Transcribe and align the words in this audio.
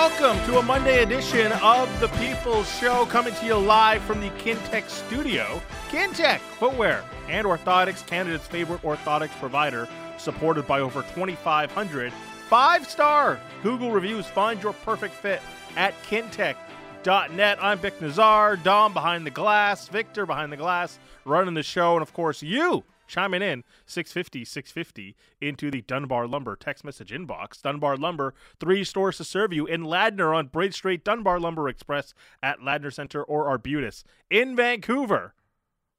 Welcome 0.00 0.42
to 0.46 0.58
a 0.58 0.62
Monday 0.62 1.02
edition 1.02 1.52
of 1.62 2.00
the 2.00 2.08
People's 2.08 2.66
Show, 2.78 3.04
coming 3.04 3.34
to 3.34 3.44
you 3.44 3.54
live 3.56 4.00
from 4.04 4.22
the 4.22 4.30
Kintec 4.30 4.88
studio. 4.88 5.60
Kintec 5.90 6.38
Footwear 6.38 7.04
and 7.28 7.46
Orthotics, 7.46 8.06
Canada's 8.06 8.46
favorite 8.46 8.80
orthotics 8.80 9.38
provider, 9.38 9.86
supported 10.16 10.66
by 10.66 10.80
over 10.80 11.02
2,500 11.02 12.14
five-star 12.48 13.38
Google 13.62 13.90
reviews. 13.90 14.24
Find 14.24 14.62
your 14.62 14.72
perfect 14.72 15.12
fit 15.12 15.42
at 15.76 15.92
kintec.net. 16.04 17.62
I'm 17.62 17.78
Bik 17.78 18.00
Nazar, 18.00 18.56
Dom 18.56 18.94
behind 18.94 19.26
the 19.26 19.30
glass, 19.30 19.86
Victor 19.88 20.24
behind 20.24 20.50
the 20.50 20.56
glass, 20.56 20.98
running 21.26 21.52
the 21.52 21.62
show, 21.62 21.92
and 21.92 22.00
of 22.02 22.14
course 22.14 22.42
you 22.42 22.84
chiming 23.10 23.42
in 23.42 23.64
650 23.86 24.44
650 24.44 25.16
into 25.40 25.70
the 25.70 25.82
Dunbar 25.82 26.26
Lumber 26.26 26.56
text 26.56 26.84
message 26.84 27.10
inbox. 27.10 27.60
Dunbar 27.60 27.96
Lumber, 27.96 28.34
three 28.58 28.84
stores 28.84 29.18
to 29.18 29.24
serve 29.24 29.52
you 29.52 29.66
in 29.66 29.82
Ladner 29.82 30.34
on 30.34 30.46
Braid 30.46 30.74
Street, 30.74 31.04
Dunbar 31.04 31.38
Lumber 31.38 31.68
Express 31.68 32.14
at 32.42 32.60
Ladner 32.60 32.92
Center 32.92 33.22
or 33.22 33.48
Arbutus. 33.48 34.04
In 34.30 34.56
Vancouver, 34.56 35.34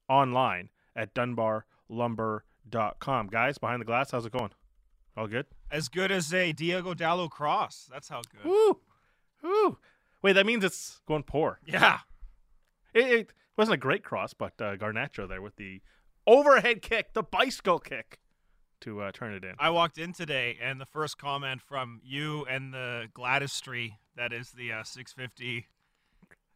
online 0.09 0.69
at 0.95 1.13
dunbarlumber.com. 1.13 3.27
Guys, 3.27 3.57
behind 3.57 3.81
the 3.81 3.85
glass, 3.85 4.11
how's 4.11 4.25
it 4.25 4.31
going? 4.31 4.51
All 5.15 5.27
good? 5.27 5.45
As 5.69 5.89
good 5.89 6.11
as 6.11 6.33
a 6.33 6.53
Diogo 6.53 6.93
Dalot 6.93 7.29
cross. 7.29 7.89
That's 7.91 8.09
how 8.09 8.21
good. 8.21 8.49
Woo! 8.49 8.79
Woo! 9.43 9.77
Wait, 10.21 10.33
that 10.33 10.45
means 10.45 10.63
it's 10.63 11.01
going 11.07 11.23
poor. 11.23 11.59
Yeah. 11.65 11.99
It, 12.93 13.11
it 13.11 13.33
wasn't 13.57 13.75
a 13.75 13.77
great 13.77 14.03
cross, 14.03 14.33
but 14.33 14.53
uh, 14.59 14.75
Garnacho 14.75 15.27
there 15.27 15.41
with 15.41 15.55
the 15.55 15.81
overhead 16.27 16.81
kick, 16.81 17.13
the 17.13 17.23
bicycle 17.23 17.79
kick 17.79 18.19
to 18.81 19.01
uh, 19.01 19.11
turn 19.11 19.33
it 19.33 19.43
in. 19.43 19.53
I 19.59 19.69
walked 19.69 19.97
in 19.97 20.13
today, 20.13 20.57
and 20.61 20.79
the 20.81 20.85
first 20.85 21.17
comment 21.17 21.61
from 21.61 22.01
you 22.03 22.45
and 22.49 22.73
the 22.73 23.07
Gladys 23.13 23.59
tree, 23.61 23.95
that 24.15 24.33
is 24.33 24.51
the 24.51 24.71
uh, 24.71 24.83
650. 24.83 25.67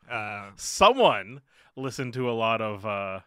Uh, 0.09 0.49
Someone 0.55 1.41
listened 1.75 2.13
to 2.13 2.29
a 2.29 2.33
lot 2.33 2.61
of 2.61 2.85
uh, 2.85 3.19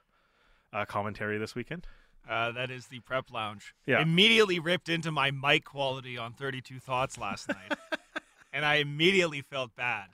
uh, 0.72 0.84
commentary 0.86 1.38
this 1.38 1.54
weekend. 1.54 1.86
uh, 2.28 2.52
that 2.52 2.70
is 2.70 2.86
the 2.86 3.00
prep 3.00 3.30
lounge. 3.32 3.74
Yeah. 3.86 4.00
Immediately 4.02 4.58
ripped 4.58 4.88
into 4.88 5.10
my 5.10 5.30
mic 5.30 5.64
quality 5.64 6.18
on 6.18 6.32
32 6.34 6.78
Thoughts 6.80 7.18
last 7.18 7.48
night. 7.48 7.78
and 8.52 8.64
I 8.64 8.76
immediately 8.76 9.42
felt 9.42 9.74
bad. 9.76 10.06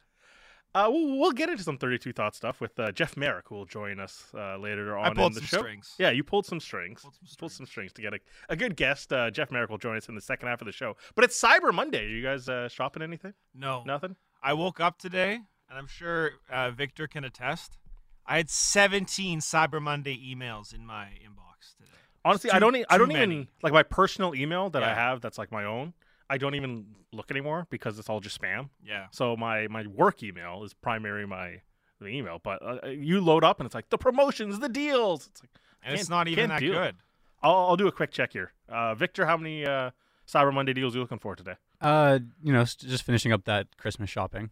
Uh, 0.74 0.88
we'll, 0.90 1.18
we'll 1.18 1.30
get 1.32 1.48
into 1.48 1.62
some 1.62 1.78
32 1.78 2.12
Thought 2.12 2.34
stuff 2.34 2.60
with 2.60 2.78
uh, 2.80 2.90
Jeff 2.92 3.16
Marek, 3.16 3.46
who 3.48 3.54
will 3.54 3.64
join 3.66 4.00
us 4.00 4.26
uh, 4.34 4.56
later 4.56 4.96
on 4.96 5.04
I 5.06 5.14
pulled 5.14 5.32
in 5.32 5.34
the 5.34 5.40
some 5.40 5.46
show. 5.46 5.58
strings. 5.58 5.94
Yeah, 5.98 6.10
you 6.10 6.24
pulled 6.24 6.46
some 6.46 6.58
strings. 6.60 7.02
Pulled 7.02 7.14
some 7.14 7.28
Pulled 7.38 7.52
some 7.52 7.66
strings. 7.66 7.92
strings 7.92 7.92
to 7.94 8.02
get 8.02 8.14
a, 8.14 8.18
a 8.48 8.56
good 8.56 8.76
guest. 8.76 9.12
Uh, 9.12 9.30
Jeff 9.30 9.50
Marek 9.52 9.70
will 9.70 9.78
join 9.78 9.96
us 9.96 10.08
in 10.08 10.14
the 10.16 10.20
second 10.20 10.48
half 10.48 10.60
of 10.60 10.66
the 10.66 10.72
show. 10.72 10.96
But 11.14 11.24
it's 11.24 11.40
Cyber 11.40 11.72
Monday. 11.72 12.04
Are 12.04 12.08
you 12.08 12.22
guys 12.24 12.48
uh, 12.48 12.68
shopping 12.68 13.02
anything? 13.02 13.34
No. 13.54 13.82
Nothing? 13.86 14.16
I 14.42 14.52
woke 14.54 14.80
up 14.80 14.98
today, 14.98 15.34
and 15.34 15.78
I'm 15.78 15.86
sure 15.86 16.32
uh, 16.50 16.70
Victor 16.72 17.06
can 17.06 17.24
attest. 17.24 17.78
I 18.26 18.38
had 18.38 18.50
17 18.50 19.40
Cyber 19.40 19.80
Monday 19.80 20.16
emails 20.16 20.74
in 20.74 20.84
my 20.84 21.04
inbox 21.24 21.76
today. 21.78 21.90
Honestly, 22.24 22.50
I 22.50 22.58
don't. 22.58 22.74
E- 22.74 22.84
I 22.88 22.96
don't 22.98 23.12
even 23.12 23.48
like 23.62 23.72
my 23.74 23.82
personal 23.82 24.34
email 24.34 24.70
that 24.70 24.82
I 24.82 24.94
have. 24.94 25.20
That's 25.20 25.36
like 25.38 25.52
my 25.52 25.64
own. 25.64 25.92
I 26.34 26.38
don't 26.38 26.54
even 26.54 26.86
look 27.12 27.30
anymore 27.30 27.66
because 27.70 27.98
it's 27.98 28.08
all 28.10 28.20
just 28.20 28.40
spam. 28.40 28.68
Yeah. 28.84 29.06
So 29.12 29.36
my 29.36 29.68
my 29.68 29.86
work 29.86 30.22
email 30.22 30.62
is 30.64 30.74
primary 30.74 31.26
my 31.26 31.60
the 32.00 32.06
email. 32.08 32.40
But 32.42 32.58
uh, 32.62 32.88
you 32.88 33.20
load 33.20 33.44
up 33.44 33.60
and 33.60 33.66
it's 33.66 33.74
like 33.74 33.88
the 33.90 33.98
promotions, 33.98 34.58
the 34.58 34.68
deals. 34.68 35.28
It's 35.30 35.42
like 35.42 35.50
And 35.82 35.94
it's 35.94 36.08
Can't- 36.08 36.28
even 36.28 36.48
that 36.50 36.60
do 36.60 36.72
it. 36.72 36.74
good. 36.74 36.96
I'll, 37.42 37.54
I'll 37.68 37.76
do 37.76 37.86
a 37.86 37.92
quick 37.92 38.10
check 38.10 38.32
here. 38.32 38.52
Uh, 38.68 38.94
Victor, 38.94 39.26
how 39.26 39.36
many 39.36 39.66
uh, 39.66 39.90
Cyber 40.26 40.52
Monday 40.52 40.72
deals 40.72 40.94
are 40.94 40.98
you 40.98 41.02
looking 41.02 41.18
for 41.18 41.36
today? 41.36 41.54
Uh, 41.80 42.18
you 42.42 42.52
know, 42.52 42.64
just 42.64 43.02
finishing 43.04 43.32
up 43.32 43.44
that 43.44 43.76
Christmas 43.76 44.08
shopping. 44.08 44.50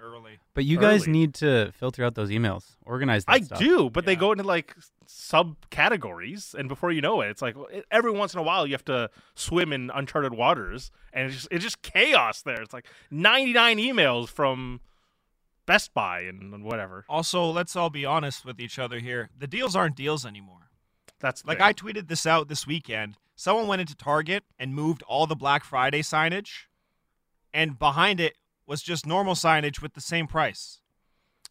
Early. 0.00 0.38
But 0.54 0.64
you 0.64 0.78
guys 0.78 1.04
Early. 1.04 1.12
need 1.12 1.34
to 1.34 1.72
filter 1.72 2.04
out 2.04 2.14
those 2.14 2.28
emails, 2.30 2.64
organize 2.84 3.24
that 3.24 3.32
I 3.32 3.40
stuff. 3.40 3.58
do, 3.58 3.88
but 3.90 4.04
they 4.04 4.16
go 4.16 4.32
into 4.32 4.44
like 4.44 4.74
subcategories, 5.06 6.54
and 6.54 6.68
before 6.68 6.90
you 6.92 7.00
know 7.00 7.20
it, 7.20 7.28
it's 7.30 7.42
like 7.42 7.56
every 7.90 8.10
once 8.10 8.34
in 8.34 8.40
a 8.40 8.42
while 8.42 8.66
you 8.66 8.72
have 8.72 8.84
to 8.86 9.10
swim 9.34 9.72
in 9.72 9.90
uncharted 9.94 10.34
waters, 10.34 10.90
and 11.12 11.26
it's 11.26 11.34
just 11.36 11.48
it's 11.50 11.64
just 11.64 11.82
chaos 11.82 12.42
there. 12.42 12.60
It's 12.60 12.72
like 12.72 12.86
ninety 13.10 13.52
nine 13.52 13.78
emails 13.78 14.28
from 14.28 14.80
Best 15.66 15.94
Buy 15.94 16.20
and, 16.20 16.52
and 16.52 16.64
whatever. 16.64 17.04
Also, 17.08 17.44
let's 17.46 17.74
all 17.76 17.90
be 17.90 18.04
honest 18.04 18.44
with 18.44 18.60
each 18.60 18.78
other 18.78 18.98
here. 18.98 19.30
The 19.38 19.46
deals 19.46 19.74
aren't 19.74 19.96
deals 19.96 20.26
anymore. 20.26 20.70
That's 21.20 21.44
Like 21.44 21.58
thing. 21.58 21.66
I 21.66 21.72
tweeted 21.72 22.08
this 22.08 22.26
out 22.26 22.48
this 22.48 22.66
weekend. 22.66 23.16
Someone 23.36 23.66
went 23.66 23.80
into 23.80 23.96
Target 23.96 24.44
and 24.58 24.74
moved 24.74 25.02
all 25.04 25.26
the 25.26 25.36
Black 25.36 25.64
Friday 25.64 26.02
signage, 26.02 26.66
and 27.52 27.78
behind 27.78 28.20
it 28.20 28.34
was 28.66 28.82
just 28.82 29.06
normal 29.06 29.34
signage 29.34 29.80
with 29.82 29.94
the 29.94 30.00
same 30.00 30.26
price. 30.26 30.80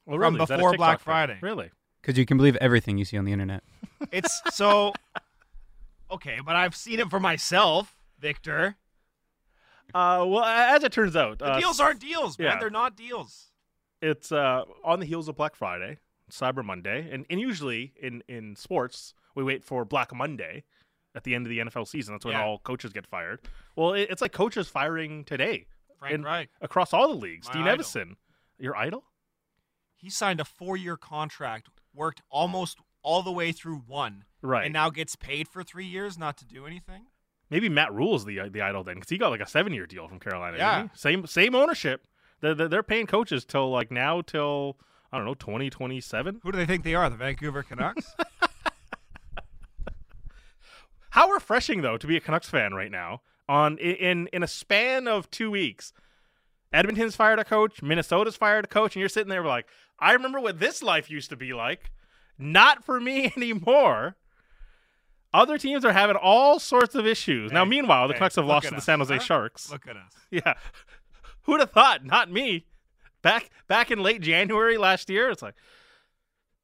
Well, 0.05 0.17
from 0.17 0.33
really? 0.35 0.43
Is 0.43 0.49
that 0.49 0.55
a 0.55 0.57
before 0.57 0.71
TikTok 0.71 0.77
Black 0.85 0.99
thing? 0.99 1.03
Friday. 1.05 1.37
Really? 1.41 1.71
Because 2.01 2.17
you 2.17 2.25
can 2.25 2.37
believe 2.37 2.55
everything 2.57 2.97
you 2.97 3.05
see 3.05 3.17
on 3.17 3.25
the 3.25 3.31
internet. 3.31 3.63
It's 4.11 4.41
so 4.51 4.91
okay, 6.11 6.39
but 6.45 6.55
I've 6.57 6.75
seen 6.75 6.99
it 6.99 7.09
for 7.09 7.19
myself, 7.21 7.95
Victor. 8.19 8.75
Uh, 9.93 10.25
well, 10.27 10.43
as 10.43 10.83
it 10.83 10.91
turns 10.91 11.15
out, 11.15 11.39
The 11.39 11.45
uh, 11.45 11.59
deals 11.59 11.79
aren't 11.79 11.99
deals, 11.99 12.37
man. 12.37 12.47
yeah. 12.47 12.59
They're 12.59 12.69
not 12.69 12.97
deals. 12.97 13.51
it's 14.01 14.31
uh, 14.31 14.63
on 14.83 14.99
the 14.99 15.05
heels 15.05 15.27
of 15.29 15.35
Black 15.37 15.55
Friday, 15.55 15.99
Cyber 16.31 16.65
Monday, 16.65 17.07
and, 17.11 17.25
and 17.29 17.39
usually 17.39 17.93
in, 18.01 18.23
in 18.27 18.55
sports, 18.55 19.13
we 19.35 19.43
wait 19.43 19.63
for 19.63 19.85
Black 19.85 20.13
Monday 20.13 20.63
at 21.15 21.23
the 21.23 21.35
end 21.35 21.45
of 21.45 21.49
the 21.49 21.59
NFL 21.59 21.87
season. 21.87 22.13
That's 22.13 22.25
when 22.25 22.33
Yeah. 22.33 22.43
all 22.43 22.59
coaches 22.59 22.91
get 22.91 23.05
fired. 23.07 23.39
Well, 23.75 23.93
it, 23.93 24.07
it's 24.09 24.21
like 24.21 24.31
coaches 24.33 24.67
firing 24.67 25.23
today 25.25 25.67
Frank 26.03 26.15
And- 26.15 26.23
Reich. 26.25 26.49
across 26.61 26.93
all 26.93 27.07
the 27.07 27.15
leagues. 27.15 27.47
My 27.47 27.53
Dean 27.53 27.67
idol. 27.67 27.83
Evason, 27.85 28.15
your 28.59 28.75
idol? 28.75 29.03
He 29.95 30.09
signed 30.09 30.39
a 30.39 30.45
four-year 30.45 30.97
contract, 30.97 31.69
worked 31.93 32.21
almost 32.29 32.77
all 33.01 33.21
the 33.23 33.31
way 33.31 33.51
through 33.51 33.77
one, 33.87 34.25
Right. 34.41 34.65
and 34.65 34.73
now 34.73 34.89
gets 34.89 35.15
paid 35.15 35.47
for 35.47 35.63
three 35.63 35.85
years 35.85 36.17
not 36.17 36.37
to 36.37 36.45
do 36.45 36.65
anything. 36.65 37.07
Maybe 37.49 37.69
Matt 37.69 37.93
Rhule 37.93 38.15
is 38.15 38.25
the 38.25 38.39
uh, 38.39 38.49
the 38.49 38.61
idol 38.61 38.83
then, 38.83 38.95
because 38.95 39.09
he 39.09 39.17
got 39.17 39.29
like 39.29 39.41
a 39.41 39.47
seven 39.47 39.73
year 39.73 39.85
deal 39.85 40.07
from 40.07 40.19
Carolina. 40.19 40.57
Yeah. 40.57 40.87
Same 40.93 41.25
same 41.27 41.53
ownership. 41.55 42.07
They're, 42.41 42.55
they're 42.55 42.67
they're 42.67 42.83
paying 42.83 43.05
coaches 43.05 43.45
till 43.45 43.69
like 43.69 43.91
now 43.91 44.21
till 44.21 44.77
I 45.11 45.17
don't 45.17 45.25
know 45.25 45.35
twenty 45.35 45.69
twenty 45.69 46.01
seven. 46.01 46.39
Who 46.43 46.51
do 46.51 46.57
they 46.57 46.65
think 46.65 46.83
they 46.83 46.95
are? 46.95 47.09
The 47.09 47.15
Vancouver 47.17 47.61
Canucks? 47.63 48.15
How 51.11 51.29
refreshing 51.29 51.81
though 51.81 51.97
to 51.97 52.07
be 52.07 52.17
a 52.17 52.19
Canucks 52.19 52.49
fan 52.49 52.73
right 52.73 52.91
now. 52.91 53.21
On 53.49 53.77
in 53.77 54.27
in 54.27 54.41
a 54.41 54.47
span 54.47 55.07
of 55.07 55.29
two 55.29 55.51
weeks, 55.51 55.91
Edmonton's 56.71 57.15
fired 57.15 57.39
a 57.39 57.43
coach, 57.43 57.81
Minnesota's 57.81 58.37
fired 58.37 58.65
a 58.65 58.67
coach, 58.67 58.95
and 58.95 59.01
you're 59.01 59.09
sitting 59.09 59.29
there 59.29 59.43
like, 59.43 59.67
I 59.99 60.13
remember 60.13 60.39
what 60.39 60.59
this 60.59 60.81
life 60.81 61.09
used 61.09 61.29
to 61.29 61.35
be 61.35 61.53
like. 61.53 61.91
Not 62.37 62.83
for 62.83 62.99
me 62.99 63.31
anymore. 63.37 64.15
Other 65.33 65.57
teams 65.57 65.83
are 65.83 65.93
having 65.93 66.15
all 66.15 66.59
sorts 66.59 66.93
of 66.93 67.07
issues. 67.07 67.51
now, 67.51 67.65
meanwhile, 67.65 68.07
the 68.07 68.13
hey, 68.13 68.19
Canucks 68.19 68.35
have 68.35 68.45
lost 68.45 68.65
to 68.65 68.71
the 68.71 68.77
us, 68.77 68.85
San 68.85 68.99
Jose 68.99 69.15
huh? 69.15 69.21
Sharks. 69.21 69.71
Look 69.71 69.87
at 69.87 69.97
us. 69.97 70.13
Yeah. 70.31 70.53
Who'd 71.43 71.59
have 71.59 71.71
thought? 71.71 72.05
Not 72.05 72.31
me. 72.31 72.65
Back 73.21 73.49
back 73.67 73.91
in 73.91 74.01
late 74.01 74.21
January 74.21 74.77
last 74.77 75.09
year, 75.09 75.29
it's 75.29 75.41
like 75.41 75.55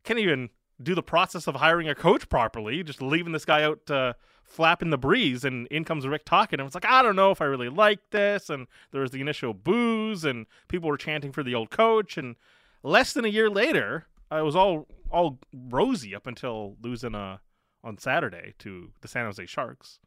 can't 0.04 0.20
even 0.20 0.50
do 0.82 0.96
the 0.96 1.04
process 1.04 1.48
of 1.48 1.56
hiring 1.56 1.88
a 1.90 1.96
coach 1.96 2.30
properly, 2.30 2.84
just 2.84 3.02
leaving 3.02 3.32
this 3.34 3.46
guy 3.46 3.64
out 3.64 3.90
uh, 3.92 4.14
flapping 4.50 4.90
the 4.90 4.98
breeze 4.98 5.46
and 5.46 5.68
in 5.68 5.86
comes 5.86 6.08
Rick 6.08 6.26
Tocchet 6.26 6.60
and 6.60 6.68
it's 6.68 6.76
like, 6.76 6.86
I 6.86 7.02
don't 7.02 7.16
know 7.16 7.32
if 7.32 7.42
I 7.42 7.46
really 7.46 7.70
like 7.70 8.00
this 8.12 8.50
and 8.50 8.68
there 8.92 9.02
was 9.02 9.12
the 9.12 9.22
initial 9.22 9.54
booze 9.54 10.26
and 10.26 10.48
people 10.68 10.90
were 10.90 10.98
chanting 10.98 11.32
for 11.32 11.44
the 11.44 11.56
old 11.56 11.70
coach 11.70 12.18
and 12.18 12.36
less 12.84 13.14
than 13.14 13.26
a 13.26 13.30
year 13.30 13.50
later, 13.50 14.08
it 14.32 14.44
was 14.44 14.56
all 14.56 14.88
all 15.12 15.40
rosy 15.54 16.14
up 16.14 16.28
until 16.28 16.76
losing 16.82 17.16
uh, 17.16 17.38
on 17.84 17.98
Saturday 17.98 18.54
to 18.60 18.92
the 19.02 19.08
San 19.08 19.26
Jose 19.26 19.46
Sharks, 19.46 20.00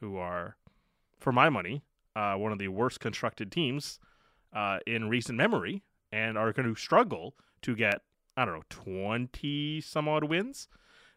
who 0.00 0.16
are, 0.16 0.56
for 1.18 1.32
my 1.32 1.48
money, 1.48 1.82
uh, 2.16 2.34
one 2.34 2.52
of 2.52 2.58
the 2.58 2.68
worst 2.68 3.00
constructed 3.00 3.52
teams 3.52 4.00
uh, 4.52 4.78
in 4.86 5.08
recent 5.08 5.38
memory 5.38 5.84
and 6.10 6.36
are 6.36 6.52
going 6.52 6.66
to 6.68 6.80
struggle 6.80 7.34
to 7.62 7.76
get, 7.76 8.02
I 8.36 8.44
don't 8.44 8.54
know, 8.54 8.62
20 8.68 9.80
some 9.80 10.08
odd 10.08 10.24
wins. 10.24 10.68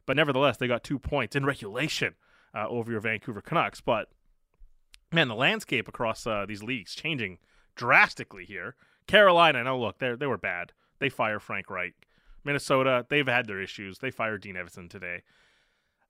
But 0.05 0.17
nevertheless, 0.17 0.57
they 0.57 0.67
got 0.67 0.83
two 0.83 1.00
points 1.00 1.35
in 1.35 1.45
regulation 1.45 2.15
uh, 2.53 2.68
over 2.68 2.92
your 2.92 3.01
Vancouver 3.01 3.42
Canucks. 3.42 3.81
But 3.81 4.09
man, 5.12 5.27
the 5.27 5.36
landscape 5.36 5.88
across 5.88 6.25
uh, 6.25 6.45
these 6.48 6.63
leagues 6.63 6.95
changing 6.95 7.38
drastically 7.75 8.45
here. 8.45 8.75
Carolina, 9.07 9.63
now 9.63 9.77
look, 9.77 10.00
they 10.00 10.15
they 10.15 10.27
were 10.27 10.38
bad. 10.38 10.74
They 11.00 11.09
fire 11.09 11.39
Frank 11.39 11.69
Reich. 11.69 11.94
Minnesota, 12.44 13.06
they've 13.09 13.27
had 13.27 13.48
their 13.48 13.62
issues. 13.62 14.00
They 14.00 14.12
fired 14.12 14.42
Dean 14.42 14.56
Evason 14.56 14.89
today. 14.89 15.21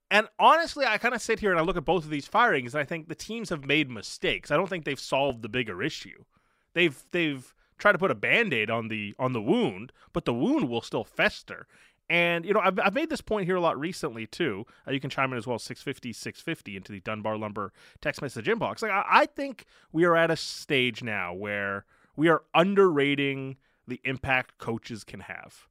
And 0.10 0.28
honestly, 0.38 0.86
I 0.86 0.98
kind 0.98 1.14
of 1.14 1.22
sit 1.22 1.40
here 1.40 1.52
and 1.52 1.60
I 1.60 1.64
look 1.64 1.78
at 1.78 1.86
both 1.86 2.04
of 2.04 2.10
these 2.10 2.28
firings, 2.28 2.74
and 2.74 2.82
I 2.82 2.86
think 2.86 3.08
the 3.08 3.16
teams 3.16 3.50
have 3.50 3.66
made 3.66 3.90
mistakes. 3.90 4.52
I 4.52 4.58
don't 4.58 4.68
think 4.68 4.84
they've 4.84 5.00
solved 5.00 5.42
the 5.42 5.50
bigger 5.50 5.82
issue. 5.82 6.26
They've 6.74 7.02
they've 7.12 7.54
tried 7.78 7.94
to 7.94 7.98
put 7.98 8.12
a 8.12 8.16
band-aid 8.16 8.70
on 8.70 8.90
the 8.90 9.16
on 9.18 9.34
the 9.34 9.42
wound, 9.42 9.94
but 10.12 10.26
the 10.26 10.34
wound 10.34 10.70
will 10.70 10.82
still 10.82 11.06
fester. 11.06 11.66
And 12.10 12.46
you 12.46 12.54
know, 12.54 12.60
I've, 12.60 12.78
I've 12.80 12.94
made 12.94 13.10
this 13.10 13.22
point 13.22 13.46
here 13.46 13.56
a 13.56 13.62
lot 13.62 13.80
recently 13.80 14.28
too. 14.28 14.66
Uh, 14.88 14.92
you 14.92 15.00
can 15.00 15.10
chime 15.10 15.32
in 15.32 15.38
as 15.38 15.48
well, 15.48 15.60
650, 15.60 16.12
650 16.12 16.76
into 16.76 16.92
the 16.92 17.00
Dunbar 17.00 17.38
Lumber 17.38 17.72
text 18.02 18.22
message 18.22 18.48
inbox. 18.48 18.82
Like 18.82 18.92
I, 18.92 19.04
I 19.08 19.26
think 19.26 19.66
we 19.92 20.04
are 20.04 20.16
at 20.16 20.32
a 20.32 20.36
stage 20.36 21.04
now 21.04 21.34
where 21.34 21.86
we 22.16 22.28
are 22.28 22.44
underrating 22.54 23.58
the 23.88 24.02
impact 24.04 24.58
coaches 24.58 25.04
can 25.04 25.22
have. 25.22 25.68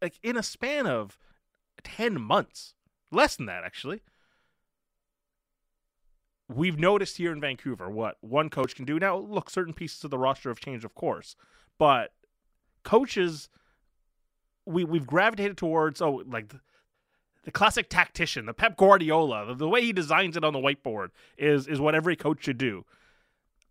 Like 0.00 0.18
in 0.22 0.36
a 0.36 0.42
span 0.42 0.86
of 0.86 1.18
10 1.84 2.20
months, 2.20 2.74
less 3.10 3.36
than 3.36 3.46
that 3.46 3.64
actually. 3.64 4.02
We've 6.48 6.78
noticed 6.78 7.18
here 7.18 7.32
in 7.32 7.40
Vancouver 7.40 7.88
what 7.88 8.16
one 8.22 8.50
coach 8.50 8.74
can 8.74 8.84
do. 8.84 8.98
Now, 8.98 9.16
look, 9.16 9.50
certain 9.50 9.72
pieces 9.72 10.02
of 10.02 10.10
the 10.10 10.18
roster 10.18 10.48
have 10.48 10.58
changed, 10.58 10.84
of 10.84 10.96
course, 10.96 11.36
but 11.78 12.12
coaches, 12.82 13.48
we 14.66 14.84
we've 14.84 15.06
gravitated 15.06 15.56
towards 15.56 16.00
oh, 16.00 16.22
like 16.26 16.48
the, 16.48 16.60
the 17.44 17.50
classic 17.50 17.88
tactician, 17.88 18.46
the 18.46 18.54
Pep 18.54 18.76
Guardiola, 18.76 19.46
the, 19.46 19.54
the 19.54 19.68
way 19.68 19.82
he 19.82 19.92
designs 19.92 20.36
it 20.36 20.44
on 20.44 20.52
the 20.52 20.58
whiteboard 20.58 21.08
is 21.38 21.66
is 21.66 21.80
what 21.80 21.94
every 21.94 22.16
coach 22.16 22.44
should 22.44 22.58
do. 22.58 22.84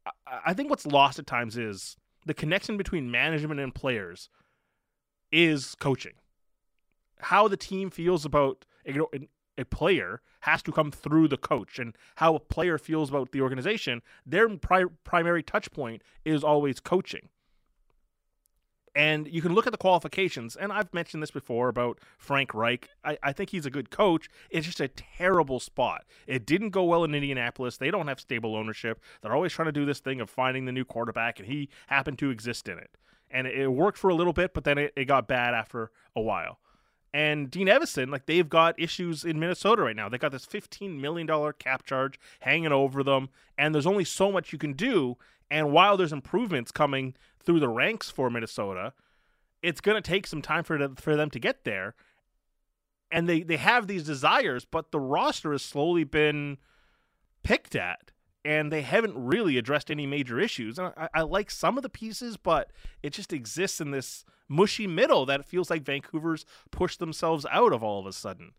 I, 0.05 0.11
I 0.47 0.53
think 0.53 0.69
what's 0.69 0.85
lost 0.85 1.19
at 1.19 1.27
times 1.27 1.57
is 1.57 1.97
the 2.25 2.33
connection 2.33 2.77
between 2.77 3.11
management 3.11 3.59
and 3.59 3.73
players 3.73 4.29
is 5.31 5.75
coaching. 5.75 6.13
How 7.21 7.47
the 7.47 7.57
team 7.57 7.89
feels 7.89 8.25
about 8.25 8.65
a, 8.85 8.99
a 9.57 9.65
player 9.65 10.21
has 10.41 10.61
to 10.63 10.71
come 10.71 10.91
through 10.91 11.27
the 11.27 11.37
coach, 11.37 11.79
and 11.79 11.95
how 12.15 12.35
a 12.35 12.39
player 12.39 12.77
feels 12.77 13.09
about 13.09 13.31
the 13.31 13.41
organization, 13.41 14.01
their 14.25 14.47
pri- 14.57 14.85
primary 15.03 15.43
touch 15.43 15.71
point 15.71 16.01
is 16.23 16.43
always 16.43 16.79
coaching. 16.79 17.29
And 18.95 19.27
you 19.27 19.41
can 19.41 19.53
look 19.53 19.67
at 19.67 19.71
the 19.71 19.77
qualifications, 19.77 20.55
and 20.55 20.71
I've 20.71 20.93
mentioned 20.93 21.21
this 21.21 21.31
before 21.31 21.69
about 21.69 21.99
Frank 22.17 22.53
Reich. 22.53 22.89
I, 23.03 23.17
I, 23.21 23.33
think 23.33 23.51
he's 23.51 23.65
a 23.65 23.69
good 23.69 23.89
coach. 23.91 24.29
It's 24.49 24.65
just 24.65 24.79
a 24.79 24.87
terrible 24.87 25.59
spot. 25.59 26.05
It 26.27 26.45
didn't 26.45 26.71
go 26.71 26.83
well 26.83 27.03
in 27.03 27.13
Indianapolis. 27.13 27.77
They 27.77 27.91
don't 27.91 28.07
have 28.07 28.19
stable 28.19 28.55
ownership. 28.55 28.99
They're 29.21 29.35
always 29.35 29.53
trying 29.53 29.67
to 29.67 29.71
do 29.71 29.85
this 29.85 29.99
thing 29.99 30.19
of 30.21 30.29
finding 30.29 30.65
the 30.65 30.71
new 30.71 30.85
quarterback, 30.85 31.39
and 31.39 31.47
he 31.47 31.69
happened 31.87 32.19
to 32.19 32.29
exist 32.29 32.67
in 32.67 32.77
it. 32.77 32.89
And 33.29 33.45
it, 33.45 33.59
it 33.59 33.67
worked 33.67 33.97
for 33.97 34.09
a 34.09 34.15
little 34.15 34.33
bit, 34.33 34.53
but 34.53 34.63
then 34.63 34.77
it, 34.77 34.93
it 34.95 35.05
got 35.05 35.27
bad 35.27 35.53
after 35.53 35.91
a 36.15 36.21
while. 36.21 36.59
And 37.13 37.49
Dean 37.49 37.67
Evason, 37.67 38.11
like 38.11 38.25
they've 38.25 38.47
got 38.47 38.79
issues 38.79 39.25
in 39.25 39.39
Minnesota 39.39 39.83
right 39.83 39.95
now. 39.95 40.09
They 40.09 40.17
got 40.17 40.31
this 40.31 40.45
$15 40.45 40.99
million 40.99 41.27
cap 41.57 41.85
charge 41.85 42.19
hanging 42.41 42.71
over 42.71 43.03
them, 43.03 43.29
and 43.57 43.73
there's 43.73 43.87
only 43.87 44.05
so 44.05 44.31
much 44.31 44.53
you 44.53 44.59
can 44.59 44.73
do. 44.73 45.17
And 45.49 45.71
while 45.71 45.97
there's 45.97 46.13
improvements 46.13 46.71
coming 46.71 47.15
through 47.49 47.59
the 47.59 47.67
ranks 47.67 48.11
for 48.11 48.29
Minnesota, 48.29 48.93
it's 49.63 49.81
going 49.81 49.99
to 49.99 50.07
take 50.07 50.27
some 50.27 50.39
time 50.39 50.63
for, 50.63 50.77
for 50.97 51.15
them 51.15 51.31
to 51.31 51.39
get 51.39 51.63
there. 51.63 51.95
And 53.09 53.27
they, 53.27 53.41
they 53.41 53.57
have 53.57 53.87
these 53.87 54.03
desires, 54.03 54.65
but 54.65 54.91
the 54.91 54.99
roster 54.99 55.51
has 55.53 55.63
slowly 55.63 56.03
been 56.03 56.59
picked 57.41 57.75
at, 57.75 58.11
and 58.45 58.71
they 58.71 58.83
haven't 58.83 59.17
really 59.17 59.57
addressed 59.57 59.89
any 59.89 60.05
major 60.05 60.39
issues. 60.39 60.77
And 60.77 60.93
I, 60.95 61.09
I 61.11 61.21
like 61.21 61.49
some 61.49 61.75
of 61.75 61.81
the 61.81 61.89
pieces, 61.89 62.37
but 62.37 62.71
it 63.01 63.13
just 63.13 63.33
exists 63.33 63.81
in 63.81 63.89
this 63.89 64.25
mushy 64.47 64.85
middle 64.85 65.25
that 65.25 65.39
it 65.39 65.47
feels 65.47 65.71
like 65.71 65.81
Vancouver's 65.81 66.45
pushed 66.69 66.99
themselves 66.99 67.47
out 67.51 67.73
of 67.73 67.83
all 67.83 67.99
of 67.99 68.05
a 68.05 68.13
sudden. 68.13 68.51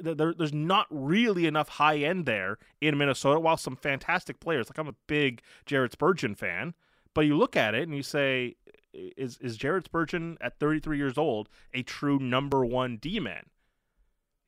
There, 0.00 0.34
there's 0.36 0.52
not 0.52 0.88
really 0.90 1.46
enough 1.46 1.68
high 1.68 1.98
end 1.98 2.26
there 2.26 2.58
in 2.80 2.98
Minnesota, 2.98 3.38
while 3.38 3.56
some 3.56 3.76
fantastic 3.76 4.40
players. 4.40 4.68
Like 4.68 4.78
I'm 4.78 4.88
a 4.88 4.96
big 5.06 5.42
Jared 5.64 5.92
Spurgeon 5.92 6.34
fan, 6.34 6.74
but 7.16 7.24
you 7.24 7.34
look 7.34 7.56
at 7.56 7.74
it 7.74 7.88
and 7.88 7.96
you 7.96 8.02
say, 8.02 8.56
is 8.92 9.38
is 9.38 9.56
Jared 9.56 9.86
Spurgeon 9.86 10.36
at 10.38 10.60
33 10.60 10.98
years 10.98 11.16
old 11.16 11.48
a 11.72 11.82
true 11.82 12.18
number 12.18 12.62
one 12.62 12.98
D 12.98 13.18
man? 13.20 13.46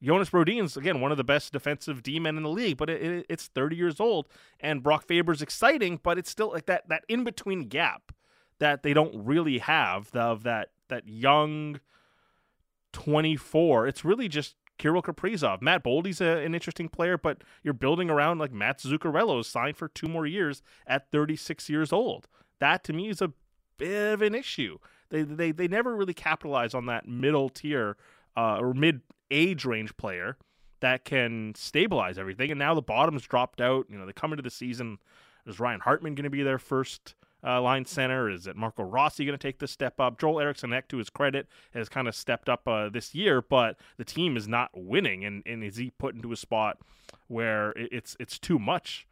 Jonas 0.02 0.28
Brodin's 0.28 0.76
again 0.76 1.00
one 1.00 1.10
of 1.10 1.16
the 1.16 1.24
best 1.24 1.50
defensive 1.50 2.02
D 2.02 2.20
men 2.20 2.36
in 2.36 2.42
the 2.42 2.50
league, 2.50 2.76
but 2.76 2.90
it, 2.90 3.02
it, 3.02 3.26
it's 3.30 3.46
30 3.46 3.74
years 3.74 4.00
old, 4.00 4.28
and 4.60 4.82
Brock 4.82 5.06
Faber's 5.06 5.40
exciting, 5.40 5.98
but 6.02 6.18
it's 6.18 6.30
still 6.30 6.52
like 6.52 6.66
that 6.66 6.90
that 6.90 7.04
in 7.08 7.24
between 7.24 7.68
gap 7.68 8.12
that 8.58 8.82
they 8.82 8.92
don't 8.92 9.14
really 9.24 9.58
have 9.58 10.14
of 10.14 10.42
that 10.42 10.68
that 10.88 11.08
young 11.08 11.80
24. 12.92 13.86
It's 13.86 14.04
really 14.04 14.28
just 14.28 14.56
Kirill 14.76 15.02
Kaprizov. 15.02 15.62
Matt 15.62 15.82
Boldy's 15.82 16.20
a, 16.20 16.44
an 16.44 16.54
interesting 16.54 16.90
player, 16.90 17.16
but 17.16 17.42
you're 17.62 17.72
building 17.72 18.10
around 18.10 18.38
like 18.38 18.52
Matt 18.52 18.80
Zuccarello 18.80 19.42
signed 19.42 19.78
for 19.78 19.88
two 19.88 20.06
more 20.06 20.26
years 20.26 20.62
at 20.86 21.10
36 21.10 21.70
years 21.70 21.94
old. 21.94 22.28
That 22.60 22.84
to 22.84 22.92
me 22.92 23.08
is 23.08 23.22
a 23.22 23.32
bit 23.76 24.12
of 24.12 24.22
an 24.22 24.34
issue. 24.34 24.78
They 25.10 25.22
they 25.22 25.52
they 25.52 25.68
never 25.68 25.96
really 25.96 26.14
capitalize 26.14 26.74
on 26.74 26.86
that 26.86 27.08
middle 27.08 27.48
tier 27.48 27.96
uh, 28.36 28.58
or 28.58 28.74
mid 28.74 29.02
age 29.30 29.64
range 29.64 29.96
player 29.96 30.36
that 30.80 31.04
can 31.04 31.54
stabilize 31.56 32.18
everything. 32.18 32.50
And 32.50 32.58
now 32.58 32.74
the 32.74 32.82
bottom's 32.82 33.22
dropped 33.22 33.60
out. 33.60 33.86
You 33.88 33.98
know, 33.98 34.06
they 34.06 34.12
come 34.12 34.32
into 34.32 34.42
the 34.42 34.50
season. 34.50 34.98
Is 35.46 35.58
Ryan 35.58 35.80
Hartman 35.80 36.14
going 36.14 36.24
to 36.24 36.30
be 36.30 36.42
their 36.42 36.58
first 36.58 37.14
uh, 37.42 37.60
line 37.60 37.84
center? 37.84 38.30
Is 38.30 38.46
it 38.46 38.56
Marco 38.56 38.82
Rossi 38.82 39.24
going 39.24 39.36
to 39.36 39.42
take 39.42 39.58
this 39.58 39.70
step 39.70 39.98
up? 39.98 40.18
Joel 40.18 40.40
Eriksson 40.40 40.72
Ek, 40.72 40.88
to 40.88 40.98
his 40.98 41.10
credit, 41.10 41.48
has 41.72 41.88
kind 41.88 42.06
of 42.06 42.14
stepped 42.14 42.48
up 42.48 42.68
uh, 42.68 42.88
this 42.88 43.14
year, 43.14 43.40
but 43.42 43.78
the 43.96 44.04
team 44.04 44.36
is 44.36 44.46
not 44.46 44.70
winning, 44.74 45.24
and, 45.24 45.42
and 45.46 45.64
is 45.64 45.76
he 45.76 45.90
put 45.90 46.14
into 46.14 46.32
a 46.32 46.36
spot 46.36 46.78
where 47.28 47.72
it's 47.76 48.16
it's 48.20 48.38
too 48.38 48.58
much 48.58 49.06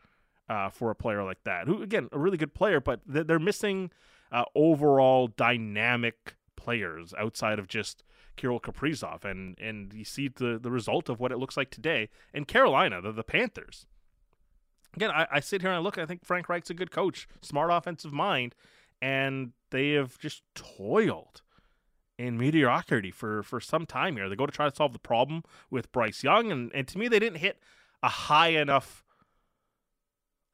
uh, 0.48 0.70
for 0.70 0.90
a 0.90 0.94
player 0.94 1.22
like 1.22 1.42
that? 1.44 1.66
Who 1.66 1.82
again, 1.82 2.08
a 2.12 2.18
really 2.18 2.38
good 2.38 2.54
player, 2.54 2.80
but 2.80 3.00
they're 3.06 3.38
missing 3.38 3.90
uh, 4.32 4.44
overall 4.54 5.28
dynamic 5.28 6.36
players 6.56 7.14
outside 7.18 7.58
of 7.58 7.68
just 7.68 8.02
Kirill 8.36 8.60
Kaprizov, 8.60 9.24
and 9.24 9.58
and 9.60 9.92
you 9.92 10.04
see 10.04 10.28
the 10.28 10.58
the 10.58 10.70
result 10.70 11.08
of 11.08 11.20
what 11.20 11.32
it 11.32 11.38
looks 11.38 11.56
like 11.56 11.70
today. 11.70 12.08
in 12.34 12.44
Carolina, 12.44 13.00
the, 13.00 13.12
the 13.12 13.24
Panthers 13.24 13.86
again, 14.96 15.10
I, 15.10 15.26
I 15.30 15.40
sit 15.40 15.60
here 15.60 15.70
and 15.70 15.76
I 15.76 15.80
look. 15.80 15.98
I 15.98 16.06
think 16.06 16.24
Frank 16.24 16.48
Reich's 16.48 16.70
a 16.70 16.74
good 16.74 16.90
coach, 16.90 17.28
smart 17.40 17.70
offensive 17.70 18.12
mind, 18.12 18.54
and 19.00 19.52
they 19.70 19.92
have 19.92 20.18
just 20.18 20.42
toiled 20.54 21.42
in 22.18 22.38
mediocrity 22.38 23.10
for 23.10 23.42
for 23.42 23.60
some 23.60 23.86
time 23.86 24.16
here. 24.16 24.28
They 24.28 24.36
go 24.36 24.46
to 24.46 24.52
try 24.52 24.68
to 24.68 24.74
solve 24.74 24.92
the 24.92 24.98
problem 24.98 25.44
with 25.70 25.92
Bryce 25.92 26.24
Young, 26.24 26.50
and 26.50 26.72
and 26.74 26.88
to 26.88 26.98
me, 26.98 27.08
they 27.08 27.18
didn't 27.18 27.38
hit 27.38 27.60
a 28.02 28.08
high 28.08 28.48
enough 28.48 29.04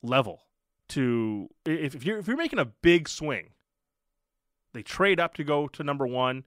level 0.02 0.42
to 0.88 1.48
if, 1.64 1.94
if 1.94 2.04
you're 2.04 2.18
if 2.18 2.28
you're 2.28 2.36
making 2.36 2.58
a 2.58 2.64
big 2.64 3.08
swing, 3.08 3.50
they 4.74 4.82
trade 4.82 5.20
up 5.20 5.34
to 5.34 5.44
go 5.44 5.68
to 5.68 5.82
number 5.82 6.06
one, 6.06 6.44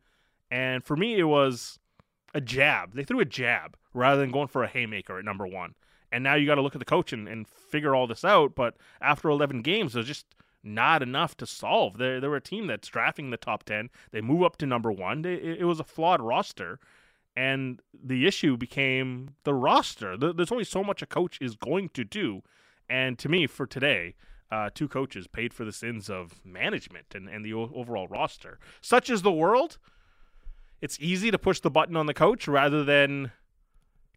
and 0.52 0.84
for 0.84 0.96
me, 0.96 1.18
it 1.18 1.24
was 1.24 1.80
a 2.34 2.42
jab. 2.42 2.94
They 2.94 3.04
threw 3.04 3.20
a 3.20 3.26
jab 3.26 3.78
rather 3.94 4.22
than 4.22 4.32
going 4.32 4.50
for 4.50 4.64
a 4.64 4.68
haymaker 4.68 5.18
at 5.18 5.26
number 5.26 5.48
one. 5.48 5.76
And 6.12 6.24
now 6.24 6.36
you 6.36 6.46
got 6.46 6.56
to 6.56 6.62
look 6.62 6.76
at 6.76 6.80
the 6.80 6.86
coach 6.86 7.12
and, 7.14 7.28
and 7.28 7.48
figure 7.48 7.96
all 7.96 8.08
this 8.08 8.24
out. 8.24 8.56
But 8.56 8.76
after 9.02 9.30
11 9.30 9.62
games, 9.62 9.94
there's 9.94 10.08
just 10.08 10.28
not 10.64 11.02
enough 11.02 11.36
to 11.38 11.46
solve. 11.46 11.98
They, 11.98 12.20
they 12.20 12.28
were 12.28 12.36
a 12.36 12.42
team 12.42 12.68
that's 12.68 12.88
drafting 12.88 13.30
the 13.30 13.38
top 13.38 13.64
10. 13.64 13.90
They 14.12 14.22
move 14.22 14.44
up 14.44 14.58
to 14.58 14.66
number 14.66 14.92
one. 14.92 15.22
They, 15.24 15.34
it 15.34 15.66
was 15.66 15.80
a 15.80 15.84
flawed 15.84 16.22
roster. 16.22 16.80
And 17.36 17.82
the 17.94 18.28
issue 18.28 18.56
became 18.58 19.36
the 19.44 19.54
roster. 19.54 20.16
There's 20.18 20.52
only 20.52 20.64
so 20.64 20.84
much 20.84 21.02
a 21.02 21.06
coach 21.06 21.38
is 21.42 21.56
going 21.56 21.90
to 21.90 22.04
do. 22.04 22.44
And 22.90 23.18
to 23.20 23.30
me, 23.30 23.48
for 23.48 23.66
today, 23.66 24.16
uh, 24.52 24.70
two 24.74 24.88
coaches 24.88 25.28
paid 25.28 25.54
for 25.54 25.66
the 25.66 25.72
sins 25.72 26.10
of 26.10 26.46
management 26.46 27.08
and, 27.16 27.28
and 27.28 27.44
the 27.44 27.54
o- 27.54 27.72
overall 27.74 28.08
roster. 28.08 28.60
Such 28.82 29.10
is 29.10 29.22
the 29.22 29.32
world. 29.32 29.78
It's 30.82 31.00
easy 31.00 31.32
to 31.32 31.40
push 31.40 31.60
the 31.60 31.72
button 31.72 31.96
on 31.96 32.06
the 32.06 32.14
coach 32.14 32.48
rather 32.48 32.84
than 32.84 33.32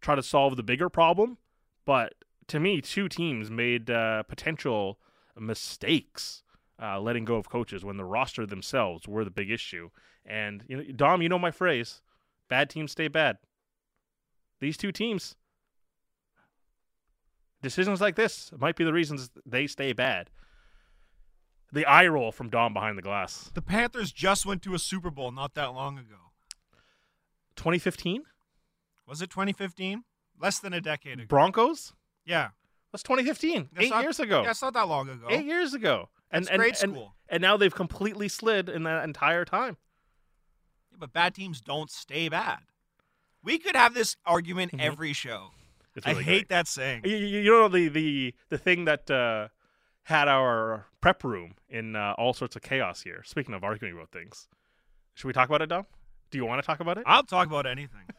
try 0.01 0.15
to 0.15 0.23
solve 0.23 0.55
the 0.55 0.63
bigger 0.63 0.89
problem. 0.89 1.37
But 1.85 2.13
to 2.47 2.59
me, 2.59 2.81
two 2.81 3.09
teams 3.09 3.49
made 3.49 3.89
uh, 3.89 4.23
potential 4.23 4.99
mistakes 5.37 6.43
uh, 6.81 6.99
letting 6.99 7.25
go 7.25 7.35
of 7.35 7.49
coaches 7.49 7.83
when 7.83 7.97
the 7.97 8.05
roster 8.05 8.45
themselves 8.45 9.07
were 9.07 9.23
the 9.23 9.31
big 9.31 9.51
issue. 9.51 9.89
And 10.25 10.63
you 10.67 10.77
know, 10.77 10.83
Dom, 10.95 11.21
you 11.21 11.29
know 11.29 11.39
my 11.39 11.51
phrase: 11.51 12.01
bad 12.47 12.69
teams 12.69 12.91
stay 12.91 13.07
bad. 13.07 13.37
These 14.59 14.77
two 14.77 14.91
teams, 14.91 15.35
decisions 17.61 18.01
like 18.01 18.15
this 18.15 18.51
might 18.57 18.75
be 18.75 18.83
the 18.83 18.93
reasons 18.93 19.29
they 19.45 19.67
stay 19.67 19.93
bad. 19.93 20.29
The 21.71 21.85
eye 21.85 22.07
roll 22.07 22.31
from 22.31 22.49
Dom 22.49 22.73
behind 22.73 22.97
the 22.97 23.01
glass. 23.03 23.51
The 23.53 23.61
Panthers 23.61 24.11
just 24.11 24.45
went 24.45 24.61
to 24.63 24.73
a 24.73 24.79
Super 24.79 25.11
Bowl 25.11 25.31
not 25.31 25.53
that 25.53 25.73
long 25.73 25.97
ago. 25.99 26.31
2015? 27.55 28.23
Was 29.07 29.21
it 29.21 29.29
2015? 29.29 30.03
Less 30.39 30.59
than 30.59 30.73
a 30.73 30.81
decade 30.81 31.19
ago. 31.19 31.27
Broncos? 31.27 31.93
Yeah. 32.25 32.49
That's 32.91 33.03
2015. 33.03 33.69
That's 33.73 33.85
Eight 33.85 33.89
not- 33.91 34.01
years 34.03 34.19
ago. 34.19 34.41
Yeah, 34.43 34.51
it's 34.51 34.61
not 34.61 34.73
that 34.73 34.87
long 34.87 35.09
ago. 35.09 35.27
Eight 35.29 35.45
years 35.45 35.73
ago. 35.73 36.09
And, 36.31 36.45
That's 36.45 36.51
and, 36.51 36.59
grade 36.59 36.75
and- 36.81 36.93
school. 36.93 37.15
And, 37.27 37.41
now 37.41 37.57
they've 37.57 37.73
completely 37.73 38.27
slid 38.29 38.69
in 38.69 38.83
that 38.83 39.03
entire 39.03 39.45
time. 39.45 39.77
Yeah, 40.91 40.97
but 40.99 41.13
bad 41.13 41.35
teams 41.35 41.61
don't 41.61 41.91
stay 41.91 42.29
bad. 42.29 42.59
We 43.43 43.59
could 43.59 43.75
have 43.75 43.93
this 43.93 44.15
argument 44.25 44.71
Mhm. 44.73 44.79
every 44.81 45.13
show. 45.13 45.51
It's 45.95 46.05
I 46.05 46.13
hate 46.13 46.23
great. 46.25 46.49
that 46.49 46.67
saying. 46.67 47.01
You, 47.05 47.15
you 47.15 47.51
know 47.51 47.67
the 47.67 47.87
the 47.89 48.33
the 48.49 48.57
thing 48.57 48.85
that 48.85 49.09
uh, 49.09 49.47
had 50.03 50.27
our 50.27 50.85
prep 51.01 51.23
room 51.23 51.55
in 51.69 51.95
uh, 51.95 52.13
all 52.17 52.33
sorts 52.33 52.55
of 52.55 52.61
chaos 52.61 53.01
here. 53.01 53.21
Speaking 53.25 53.53
of 53.53 53.63
arguing 53.63 53.93
about 53.95 54.11
things, 54.11 54.47
should 55.15 55.27
we 55.27 55.33
talk 55.33 55.49
about 55.49 55.61
it, 55.61 55.67
Dom? 55.69 55.85
Do 56.31 56.37
you 56.37 56.45
want 56.45 56.61
to 56.61 56.65
talk 56.65 56.79
about 56.79 56.97
it? 56.97 57.03
I'll 57.07 57.23
talk 57.23 57.47
about 57.47 57.65
anything. 57.65 58.01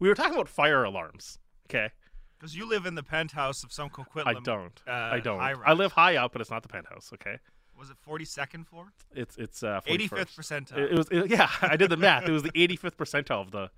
We 0.00 0.08
were 0.08 0.14
talking 0.14 0.34
about 0.34 0.48
fire 0.48 0.82
alarms. 0.82 1.38
Okay, 1.68 1.90
Because 2.38 2.56
you 2.56 2.68
live 2.68 2.84
in 2.84 2.94
the 2.94 3.02
penthouse 3.02 3.62
of 3.62 3.72
some 3.72 3.90
Coquitlam. 3.90 4.26
I 4.26 4.34
don't. 4.34 4.82
Uh, 4.88 4.90
I 4.90 5.20
don't. 5.20 5.40
I 5.40 5.72
live 5.72 5.92
high 5.92 6.16
up, 6.16 6.32
but 6.32 6.40
it's 6.40 6.50
not 6.50 6.62
the 6.62 6.68
penthouse. 6.68 7.10
Okay, 7.14 7.38
Was 7.78 7.90
it 7.90 7.96
42nd 8.06 8.66
floor? 8.66 8.92
It's 9.14 9.36
it's 9.36 9.62
uh, 9.62 9.80
85th 9.86 10.34
percentile. 10.36 10.78
It, 10.78 10.92
it 10.92 10.96
was 10.98 11.08
it- 11.10 11.30
yeah. 11.30 11.48
I 11.62 11.76
did 11.76 11.90
the 11.90 11.96
math. 11.96 12.26
It 12.26 12.32
was 12.32 12.42
the 12.42 12.50
85th 12.50 12.96
percentile 12.96 13.40
of 13.42 13.50
the 13.52 13.70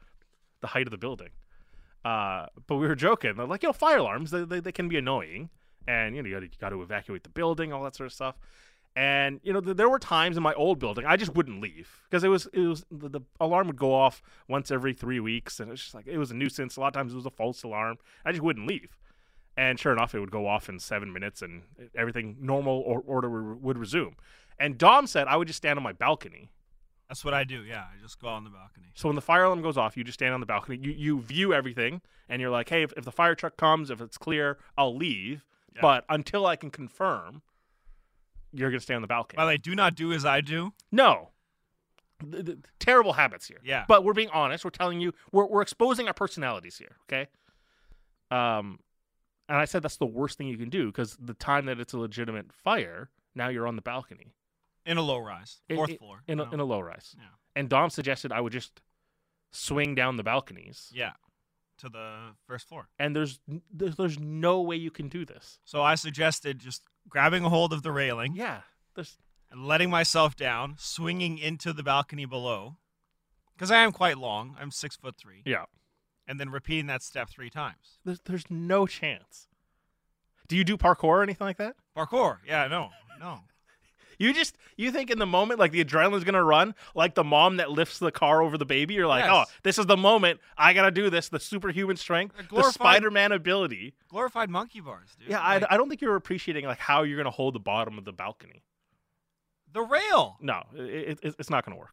the 0.61 0.69
height 0.69 0.87
of 0.87 0.91
the 0.91 0.97
building. 0.99 1.31
Uh, 2.07 2.47
but 2.69 2.77
we 2.77 2.87
were 2.87 2.95
joking. 2.95 3.35
They're 3.35 3.47
like, 3.49 3.65
you 3.65 3.69
know, 3.69 3.73
fire 3.73 3.99
alarms 3.99 4.31
they, 4.31 4.45
they, 4.45 4.61
they 4.61 4.71
can 4.71 4.89
be 4.89 4.97
annoying, 4.97 5.51
and 5.89 6.15
you 6.15 6.23
know 6.23 6.29
you 6.29 6.49
got 6.61 6.69
to 6.69 6.81
evacuate 6.81 7.25
the 7.25 7.31
building, 7.31 7.73
all 7.73 7.83
that 7.83 7.97
sort 7.97 8.07
of 8.07 8.13
stuff. 8.13 8.37
And 8.95 9.41
you 9.43 9.53
know, 9.53 9.61
th- 9.61 9.77
there 9.77 9.89
were 9.89 9.99
times 9.99 10.37
in 10.37 10.43
my 10.45 10.55
old 10.55 10.79
building 10.79 11.05
I 11.05 11.17
just 11.17 11.35
wouldn't 11.35 11.61
leave 11.61 12.03
because 12.09 12.23
it 12.23 12.29
was 12.29 12.47
it 12.53 12.61
was 12.61 12.87
the, 12.93 13.09
the 13.09 13.21
alarm 13.41 13.67
would 13.67 13.77
go 13.77 13.93
off 13.93 14.23
once 14.47 14.71
every 14.71 14.93
three 14.93 15.19
weeks, 15.19 15.59
and 15.59 15.69
it's 15.73 15.83
just 15.83 15.95
like 15.97 16.07
it 16.07 16.17
was 16.17 16.31
a 16.31 16.35
nuisance. 16.35 16.77
A 16.77 16.81
lot 16.81 16.87
of 16.87 16.93
times 16.93 17.13
it 17.13 17.17
was 17.17 17.27
a 17.27 17.31
false 17.31 17.65
alarm. 17.65 17.97
I 18.25 18.31
just 18.31 18.43
wouldn't 18.43 18.69
leave. 18.69 18.97
And 19.57 19.81
sure 19.81 19.93
enough, 19.93 20.15
it 20.15 20.21
would 20.21 20.31
go 20.31 20.47
off 20.47 20.69
in 20.69 20.79
seven 20.79 21.13
minutes, 21.13 21.43
and 21.43 21.63
everything 21.97 22.37
normal 22.39 22.85
or 22.87 23.03
order 23.05 23.53
would 23.55 23.79
resume. 23.79 24.15
And 24.61 24.79
Dom 24.79 25.09
said 25.09 25.27
I 25.27 25.37
would 25.37 25.49
just 25.49 25.57
stand 25.57 25.77
on 25.77 25.83
my 25.83 25.93
balcony 25.93 26.53
That's 27.09 27.25
what 27.25 27.35
I 27.35 27.45
do. 27.45 27.63
Yeah, 27.63 27.83
I 27.83 28.01
just 28.03 28.21
go 28.21 28.29
out 28.29 28.35
on 28.35 28.45
the 28.45 28.51
balcony. 28.51 28.87
so 28.95 29.09
when 29.09 29.15
the 29.17 29.23
fire 29.23 29.45
alarm 29.45 29.63
goes 29.63 29.77
off, 29.77 29.97
you 29.97 30.03
just 30.05 30.19
stand 30.19 30.35
on 30.35 30.41
the 30.41 30.47
balcony. 30.47 30.79
You 30.83 30.91
you 30.93 31.21
view 31.21 31.55
everything, 31.55 32.01
and 32.29 32.41
you're 32.43 32.51
like, 32.51 32.69
hey, 32.69 32.83
if, 32.83 32.93
if 32.97 33.05
the 33.05 33.13
fire 33.13 33.35
truck 33.35 33.57
comes, 33.57 33.91
if 33.91 34.01
it's 34.01 34.19
clear, 34.19 34.59
I'll 34.77 34.97
leave. 34.97 35.45
Yeah. 35.75 35.83
But 35.83 36.05
until 36.09 36.47
I 36.47 36.57
can 36.57 36.71
confirm, 36.71 37.43
you're 38.53 38.71
gonna 38.71 38.81
stay 38.81 38.95
on 38.95 39.03
the 39.03 39.09
balcony. 39.09 39.37
By 39.37 39.45
the 39.45 39.49
way, 39.51 39.57
do 39.57 39.75
not 39.75 39.95
do 39.95 40.13
as 40.13 40.25
I 40.25 40.41
do. 40.41 40.73
no, 40.91 41.31
Th- 42.31 42.45
th- 42.47 42.59
terrible 42.81 43.13
habits 43.13 43.47
here. 43.47 43.59
Yeah. 43.63 43.85
But 43.87 44.03
we're 44.03 44.15
being 44.15 44.31
honest. 44.31 44.65
We're 44.65 44.71
telling 44.71 45.01
you. 45.01 45.13
We're 45.33 45.47
we're 45.47 45.63
exposing 45.63 46.09
our 46.09 46.15
personalities 46.15 46.79
here. 46.79 46.97
Okay. 47.09 47.29
Um, 48.31 48.81
and 49.49 49.59
I 49.59 49.65
said 49.67 49.83
that's 49.83 49.99
the 49.99 50.07
worst 50.07 50.39
thing 50.39 50.49
you 50.49 50.57
can 50.59 50.71
do 50.71 50.87
because 50.87 51.17
the 51.21 51.35
time 51.35 51.67
that 51.67 51.79
it's 51.79 51.93
a 51.93 51.99
legitimate 51.99 52.53
fire, 52.53 53.11
now 53.37 53.49
you're 53.49 53.69
on 53.69 53.77
the 53.77 53.83
balcony 53.83 54.33
In 54.87 54.97
a 54.99 55.03
low 55.03 55.19
rise, 55.19 55.61
In- 55.69 55.77
fourth 55.77 55.91
in- 55.91 55.99
floor. 55.99 56.23
in 56.29 56.41
a, 56.41 56.51
in 56.53 56.61
a 56.61 56.65
low 56.65 56.81
rise. 56.81 57.15
Yeah. 57.19 57.25
And 57.55 57.69
Dom 57.69 57.91
suggested 57.91 58.31
I 58.33 58.41
would 58.41 58.53
just 58.53 58.81
swing 59.51 59.95
down 59.95 60.17
the 60.17 60.23
balconies. 60.23 60.91
yeah, 60.95 61.13
to 61.79 61.89
the 61.89 62.35
first 62.47 62.69
floor. 62.69 62.89
and 62.99 63.15
there's 63.17 63.41
there's, 63.73 63.97
there's 63.97 64.19
no 64.19 64.61
way 64.63 64.77
you 64.77 64.91
can 64.91 65.09
do 65.09 65.25
this. 65.25 65.59
So 65.65 65.83
I 65.83 65.95
suggested 65.97 66.59
just 66.59 66.83
grabbing 67.09 67.45
a 67.45 67.49
hold 67.49 67.73
of 67.73 67.83
the 67.83 67.93
railing 67.93 68.35
Yeah, 68.37 68.61
there's 68.95 69.19
and 69.51 69.67
letting 69.67 69.91
myself 69.91 70.35
down, 70.37 70.75
swinging 70.79 71.39
into 71.39 71.73
the 71.73 71.83
balcony 71.83 72.25
below, 72.27 72.77
because 73.55 73.71
I 73.71 73.79
am 73.79 73.93
quite 73.93 74.19
long. 74.19 74.57
I'm 74.61 74.71
six 74.71 74.97
foot 74.97 75.17
three, 75.17 75.43
yeah, 75.45 75.65
and 76.29 76.39
then 76.41 76.51
repeating 76.51 76.87
that 76.87 77.03
step 77.03 77.29
three 77.31 77.51
times. 77.51 77.99
there's 78.05 78.21
there's 78.25 78.51
no 78.51 78.87
chance. 78.87 79.49
Do 80.49 80.57
you 80.57 80.65
do 80.65 80.77
parkour 80.77 81.05
or 81.05 81.23
anything 81.23 81.47
like 81.47 81.57
that? 81.59 81.75
Parkour. 81.97 82.39
Yeah, 82.47 82.67
no, 82.69 82.91
no. 83.19 83.41
You 84.19 84.33
just 84.33 84.57
you 84.77 84.91
think 84.91 85.11
in 85.11 85.19
the 85.19 85.27
moment 85.27 85.61
like 85.61 85.73
the 85.73 85.85
adrenaline's 85.85 86.25
gonna 86.25 86.43
run, 86.43 86.75
like 86.95 87.15
the 87.15 87.25
mom 87.25 87.57
that 87.59 87.71
lifts 87.71 87.99
the 87.99 88.11
car 88.11 88.43
over 88.43 88.57
the 88.59 88.65
baby. 88.67 88.95
You're 88.95 89.07
like, 89.07 89.25
oh, 89.25 89.39
Yes. 89.41 89.47
oh, 89.51 89.55
this 89.63 89.79
is 89.79 89.87
the 89.87 89.97
moment. 89.97 90.41
I 90.57 90.73
gotta 90.73 90.91
do 90.91 91.11
this. 91.11 91.29
The 91.29 91.41
superhuman 91.41 91.97
strength, 91.97 92.35
A 92.39 92.43
the 92.43 92.49
glorified- 92.49 92.73
Spider-Man 92.75 93.33
ability. 93.33 93.95
Glorified 94.09 94.51
monkey 94.51 94.81
bars, 94.81 95.17
dude. 95.19 95.29
Yeah, 95.31 95.41
I, 95.41 95.59
Like, 95.59 95.67
I 95.71 95.77
don't 95.77 95.89
think 95.89 96.01
you're 96.01 96.17
appreciating 96.17 96.65
like 96.65 96.79
how 96.79 97.03
you're 97.03 97.17
gonna 97.19 97.31
hold 97.31 97.55
the 97.55 97.61
bottom 97.61 97.99
of 97.99 98.05
the 98.05 98.13
balcony. 98.13 98.63
the 99.73 99.83
rail. 99.83 100.37
No, 100.41 100.63
it, 100.75 101.19
it, 101.23 101.35
it's 101.39 101.51
not 101.51 101.65
gonna 101.65 101.77
work. 101.79 101.91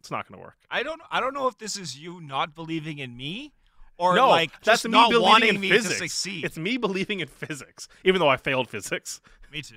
It's 0.00 0.10
not 0.10 0.28
gonna 0.28 0.40
work. 0.42 0.56
I 0.70 0.82
don't. 0.82 1.00
I 1.10 1.20
don't 1.20 1.34
know 1.34 1.46
if 1.46 1.58
this 1.58 1.76
is 1.76 1.98
you 1.98 2.20
not 2.20 2.54
believing 2.54 2.98
in 2.98 3.16
me, 3.16 3.52
or 3.98 4.14
no, 4.16 4.28
like 4.28 4.50
that's 4.64 4.82
just 4.82 4.84
me 4.86 4.90
not 4.92 5.10
believing 5.10 5.28
wanting 5.28 5.48
in 5.56 5.60
me 5.60 5.68
physics. 5.70 5.94
to 5.94 5.98
succeed. 5.98 6.44
It's 6.44 6.56
me 6.58 6.78
believing 6.78 7.20
in 7.20 7.28
physics, 7.28 7.86
even 8.02 8.18
though 8.18 8.28
I 8.28 8.36
failed 8.38 8.68
physics. 8.68 9.20
me 9.52 9.60
too. 9.62 9.76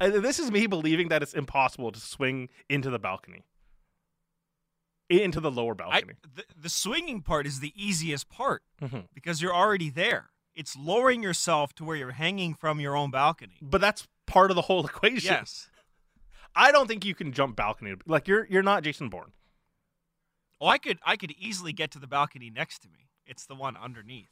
And 0.00 0.14
this 0.14 0.38
is 0.38 0.50
me 0.50 0.66
believing 0.66 1.08
that 1.08 1.22
it's 1.22 1.34
impossible 1.34 1.90
to 1.92 1.98
swing 2.00 2.48
into 2.68 2.88
the 2.90 2.98
balcony, 2.98 3.44
into 5.08 5.40
the 5.40 5.50
lower 5.50 5.72
I, 5.72 5.74
balcony. 5.74 6.14
the, 6.34 6.44
the 6.56 6.68
swinging 6.68 7.22
part 7.22 7.46
is 7.46 7.60
the 7.60 7.72
easiest 7.74 8.28
part 8.28 8.62
Mhm. 8.80 9.08
because 9.14 9.40
you're 9.42 9.54
already 9.54 9.90
there. 9.90 10.30
It's 10.54 10.76
lowering 10.76 11.22
yourself 11.22 11.74
to 11.76 11.84
where 11.84 11.96
you're 11.96 12.12
hanging 12.12 12.54
from 12.54 12.80
your 12.80 12.96
own 12.96 13.10
balcony. 13.10 13.56
But 13.62 13.80
that's 13.80 14.06
part 14.26 14.50
of 14.50 14.54
the 14.56 14.62
whole 14.62 14.84
equation. 14.86 15.32
Yes. 15.34 15.68
I 16.54 16.72
don't 16.72 16.86
think 16.88 17.04
you 17.04 17.14
can 17.14 17.32
jump 17.32 17.56
balcony. 17.56 17.94
Like 18.06 18.26
you're 18.28 18.46
you're 18.50 18.62
not 18.62 18.82
Jason 18.82 19.08
Bourne. 19.08 19.32
Oh, 20.60 20.66
I 20.66 20.78
could 20.78 20.98
I 21.04 21.16
could 21.16 21.32
easily 21.38 21.72
get 21.72 21.90
to 21.92 21.98
the 22.00 22.08
balcony 22.08 22.50
next 22.50 22.80
to 22.82 22.88
me. 22.88 23.10
It's 23.26 23.46
the 23.46 23.54
one 23.54 23.76
underneath. 23.76 24.30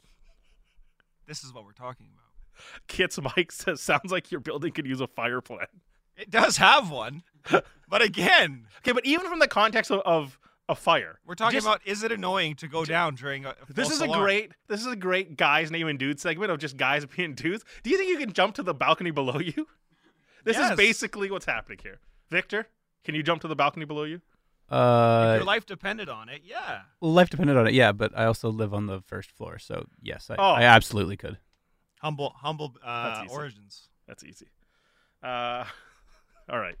This 1.25 1.43
is 1.43 1.53
what 1.53 1.63
we're 1.65 1.71
talking 1.71 2.07
about. 2.13 2.26
Kits 2.87 3.19
Mike 3.21 3.51
says 3.51 3.81
sounds 3.81 4.11
like 4.11 4.31
your 4.31 4.41
building 4.41 4.71
could 4.71 4.85
use 4.87 5.01
a 5.01 5.07
fire 5.07 5.41
plan. 5.41 5.67
It 6.15 6.29
does 6.31 6.57
have 6.57 6.89
one, 6.89 7.23
but 7.87 8.01
again, 8.01 8.65
Okay, 8.79 8.91
but 8.91 9.05
even 9.05 9.27
from 9.29 9.39
the 9.39 9.47
context 9.47 9.91
of, 9.91 10.01
of 10.05 10.39
a 10.69 10.75
fire, 10.75 11.19
we're 11.25 11.35
talking 11.35 11.57
just- 11.57 11.67
about 11.67 11.81
is 11.85 12.03
it 12.03 12.11
annoying 12.11 12.55
to 12.55 12.67
go 12.67 12.83
down 12.85 13.15
during 13.15 13.45
a 13.45 13.55
This 13.69 13.87
false 13.89 13.95
is 13.95 14.01
a 14.01 14.07
great 14.07 14.51
this 14.67 14.81
is 14.81 14.87
a 14.87 14.95
great 14.95 15.37
guys 15.37 15.69
name 15.71 15.87
and 15.87 15.97
dude 15.99 16.19
segment 16.19 16.51
of 16.51 16.59
just 16.59 16.75
guys 16.77 17.05
being 17.05 17.35
dudes. 17.35 17.63
Do 17.83 17.89
you 17.89 17.97
think 17.97 18.09
you 18.09 18.17
can 18.17 18.33
jump 18.33 18.55
to 18.55 18.63
the 18.63 18.73
balcony 18.73 19.11
below 19.11 19.39
you? 19.39 19.67
This 20.43 20.57
Yes. 20.57 20.71
is 20.71 20.77
basically 20.77 21.29
what's 21.29 21.45
happening 21.45 21.79
here. 21.83 21.99
Victor, 22.31 22.67
can 23.03 23.15
you 23.15 23.21
jump 23.23 23.41
to 23.41 23.47
the 23.47 23.55
balcony 23.55 23.85
below 23.85 24.03
you? 24.03 24.21
If 24.69 24.73
Uh, 24.73 25.33
your 25.37 25.45
life 25.45 25.65
depended 25.65 26.09
on 26.09 26.27
it, 26.29 26.41
yeah. 26.43 26.81
Well, 26.99 27.13
life 27.13 27.29
depended 27.29 27.55
on 27.57 27.67
it, 27.67 27.73
yeah. 27.73 27.91
But 27.93 28.11
I 28.17 28.25
also 28.25 28.49
live 28.49 28.73
on 28.73 28.87
the 28.87 29.01
first 29.01 29.31
floor, 29.31 29.59
so 29.59 29.87
yes, 30.01 30.29
I, 30.29 30.35
Oh. 30.37 30.51
I 30.53 30.63
absolutely 30.63 31.15
could. 31.15 31.37
Humble 32.01 32.33
humble 32.37 32.75
uh, 32.83 33.23
easy. 33.25 33.33
origins. 33.33 33.89
That's 34.07 34.23
easy. 34.23 34.47
Uh, 35.23 35.65
all 36.49 36.59
right. 36.59 36.77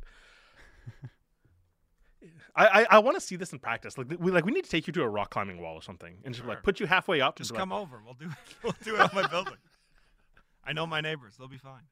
I, 2.55 2.67
I, 2.67 2.87
I 2.91 2.99
want 2.99 3.15
to 3.15 3.21
see 3.21 3.35
this 3.35 3.53
in 3.53 3.59
practice. 3.59 3.97
Like 3.97 4.07
we 4.19 4.31
like 4.31 4.45
we 4.45 4.51
need 4.51 4.63
to 4.63 4.69
take 4.69 4.87
you 4.87 4.93
to 4.93 5.03
a 5.03 5.09
rock 5.09 5.29
climbing 5.29 5.61
wall 5.61 5.75
or 5.75 5.81
something, 5.81 6.15
and 6.23 6.33
just 6.33 6.47
like 6.47 6.63
put 6.63 6.79
you 6.79 6.87
halfway 6.87 7.21
up. 7.21 7.37
Just 7.37 7.53
come 7.53 7.71
over. 7.71 8.01
We'll 8.03 8.15
do 8.15 8.29
we'll 8.63 8.75
do 8.83 8.95
it 8.95 9.01
on 9.01 9.09
my 9.13 9.27
building. 9.27 9.57
I 10.65 10.73
know 10.73 10.85
my 10.85 11.01
neighbors. 11.01 11.35
They'll 11.37 11.47
be 11.47 11.59
fine. 11.59 11.83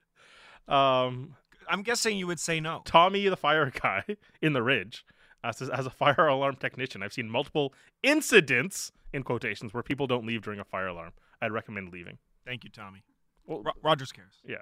um, 0.67 1.36
I'm 1.70 1.82
guessing 1.82 2.17
you 2.17 2.27
would 2.27 2.39
say 2.39 2.60
no. 2.60 2.82
Tommy, 2.86 3.27
the 3.27 3.38
fire 3.38 3.72
guy 3.72 4.03
in 4.41 4.53
the 4.53 4.62
ridge, 4.62 5.05
uh, 5.44 5.51
says 5.51 5.70
as 5.70 5.86
a 5.86 5.89
fire 5.89 6.27
alarm 6.27 6.58
technician, 6.58 7.01
I've 7.01 7.13
seen 7.13 7.29
multiple 7.29 7.74
incidents 8.03 8.91
in 9.13 9.24
quotations 9.24 9.74
where 9.74 9.84
people 9.84 10.08
don't 10.08 10.25
leave 10.25 10.41
during 10.41 10.60
a 10.60 10.65
fire 10.65 10.88
alarm. 10.88 11.13
I'd 11.41 11.51
recommend 11.51 11.91
leaving. 11.91 12.17
Thank 12.46 12.63
you, 12.63 12.70
Tommy. 12.70 13.03
Well, 13.45 13.61
Ro- 13.63 13.73
Rogers 13.83 14.11
cares. 14.11 14.41
yeah. 14.45 14.57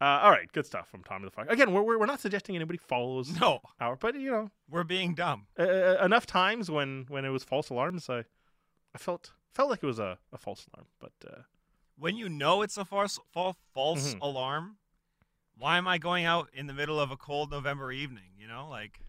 Uh, 0.00 0.20
all 0.22 0.30
right, 0.30 0.50
good 0.52 0.64
stuff 0.64 0.88
from 0.88 1.02
Tommy 1.02 1.24
the 1.24 1.30
fire. 1.32 1.46
Again, 1.48 1.72
we're, 1.72 1.82
we're 1.82 1.98
we're 1.98 2.06
not 2.06 2.20
suggesting 2.20 2.54
anybody 2.54 2.78
follows 2.78 3.30
No, 3.40 3.58
our, 3.80 3.96
but 3.96 4.14
you 4.14 4.30
know, 4.30 4.50
we're 4.70 4.84
being 4.84 5.14
dumb. 5.14 5.46
uh, 5.58 5.96
enough 6.04 6.24
times 6.24 6.70
when 6.70 7.04
when 7.08 7.24
it 7.24 7.30
was 7.30 7.42
false 7.42 7.68
alarms, 7.70 8.08
I 8.08 8.20
I 8.94 8.98
felt 8.98 9.32
felt 9.52 9.70
like 9.70 9.82
it 9.82 9.86
was 9.86 9.98
a, 9.98 10.18
a 10.32 10.38
false 10.38 10.66
alarm, 10.72 10.86
but 11.00 11.12
uh, 11.28 11.42
When 11.98 12.16
you 12.16 12.28
know 12.28 12.62
it's 12.62 12.76
a 12.76 12.84
false 12.84 13.18
false, 13.32 13.56
false 13.74 14.14
Mhm. 14.14 14.20
alarm, 14.22 14.76
why 15.56 15.78
am 15.78 15.88
I 15.88 15.98
going 15.98 16.24
out 16.24 16.48
in 16.52 16.68
the 16.68 16.74
middle 16.74 17.00
of 17.00 17.10
a 17.10 17.16
cold 17.16 17.50
November 17.50 17.90
evening? 17.90 18.30
You 18.38 18.46
know, 18.46 18.68
like 18.68 19.00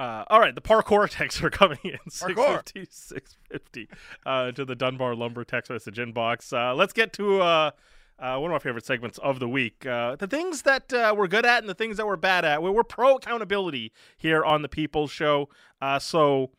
uh, 0.00 0.24
all 0.30 0.40
right, 0.40 0.54
the 0.54 0.62
parkour 0.62 1.08
texts 1.10 1.42
are 1.42 1.50
coming 1.50 1.78
in 1.84 1.90
Parkour. 2.08 2.66
650, 2.66 2.86
650 2.90 3.88
uh, 4.24 4.50
to 4.52 4.64
the 4.64 4.74
Dunbar 4.74 5.14
Lumber 5.14 5.44
text 5.44 5.70
message 5.70 5.98
inbox. 5.98 6.52
Uh, 6.54 6.74
let's 6.74 6.94
get 6.94 7.12
to 7.12 7.42
uh, 7.42 7.70
uh, 8.18 8.38
one 8.38 8.50
of 8.50 8.54
my 8.54 8.58
favorite 8.58 8.86
segments 8.86 9.18
of 9.18 9.40
the 9.40 9.48
week: 9.48 9.84
uh, 9.84 10.16
the 10.16 10.26
things 10.26 10.62
that 10.62 10.90
uh, 10.94 11.14
we're 11.16 11.28
good 11.28 11.44
at 11.44 11.62
and 11.62 11.68
the 11.68 11.74
things 11.74 11.98
that 11.98 12.06
we're 12.06 12.16
bad 12.16 12.46
at. 12.46 12.62
We're, 12.62 12.72
we're 12.72 12.82
pro 12.82 13.16
accountability 13.16 13.92
here 14.16 14.42
on 14.42 14.62
the 14.62 14.70
People's 14.70 15.10
Show. 15.10 15.50
Uh, 15.82 15.98
so, 15.98 16.50